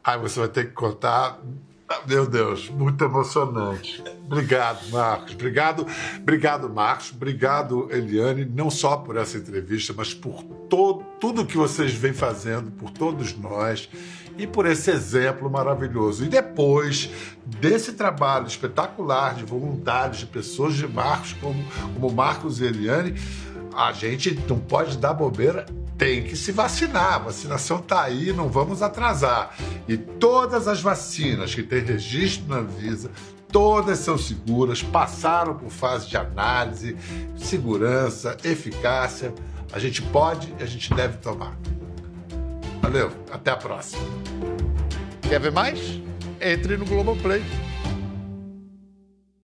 Ah, 0.05 0.19
você 0.19 0.41
vai 0.41 0.49
ter 0.49 0.67
que 0.67 0.73
contar 0.73 1.41
meu 2.07 2.27
Deus, 2.27 2.69
muito 2.69 3.03
emocionante. 3.05 4.03
Obrigado, 4.27 4.89
Marcos. 4.91 5.35
Obrigado, 5.35 5.87
obrigado, 6.19 6.69
Marcos. 6.69 7.13
Obrigado, 7.15 7.89
Eliane, 7.91 8.45
não 8.45 8.71
só 8.71 8.97
por 8.97 9.17
essa 9.17 9.39
entrevista, 9.39 9.95
mas 9.97 10.13
por 10.13 10.43
todo, 10.69 11.03
tudo 11.19 11.47
que 11.47 11.57
vocês 11.57 11.93
vêm 11.93 12.13
fazendo, 12.13 12.71
por 12.71 12.91
todos 12.91 13.37
nós 13.37 13.89
e 14.39 14.47
por 14.47 14.67
esse 14.67 14.91
exemplo 14.91 15.51
maravilhoso. 15.51 16.25
E 16.25 16.29
depois 16.29 17.11
desse 17.45 17.93
trabalho 17.93 18.47
espetacular 18.47 19.35
de 19.35 19.45
voluntários, 19.45 20.19
de 20.19 20.27
pessoas 20.27 20.75
de 20.75 20.87
Marcos, 20.87 21.33
como, 21.35 21.63
como 21.95 22.15
Marcos 22.15 22.61
e 22.61 22.65
Eliane, 22.65 23.15
a 23.75 23.93
gente 23.93 24.39
não 24.49 24.59
pode 24.59 24.97
dar 24.97 25.13
bobeira 25.15 25.67
tem 25.99 26.23
que 26.23 26.37
se 26.37 26.53
vacinar. 26.53 27.15
A 27.15 27.19
vacinação 27.19 27.79
está 27.79 28.03
aí, 28.03 28.33
não 28.33 28.49
vamos 28.49 28.81
atrasar. 28.81 29.55
E 29.89 29.97
todas 29.97 30.69
as 30.69 30.81
vacinas 30.81 31.55
que 31.55 31.63
têm 31.63 31.83
registro 31.83 32.49
na 32.49 32.59
Anvisa, 32.59 33.11
todas 33.51 33.99
são 33.99 34.17
seguras, 34.17 34.83
passaram 34.83 35.57
por 35.57 35.71
fase 35.71 36.09
de 36.09 36.17
análise, 36.17 36.97
segurança, 37.37 38.37
eficácia. 38.45 39.35
A 39.73 39.79
gente 39.79 40.01
pode 40.01 40.55
e 40.59 40.63
a 40.63 40.67
gente 40.67 40.95
deve 40.95 41.19
tomar. 41.19 41.59
Valeu, 42.81 43.11
até 43.31 43.51
a 43.51 43.57
próxima. 43.57 44.03
Quer 45.23 45.41
ver 45.41 45.53
mais? 45.53 46.01
Entre 46.41 46.77
no 46.77 46.87
Globoplay. 46.87 47.43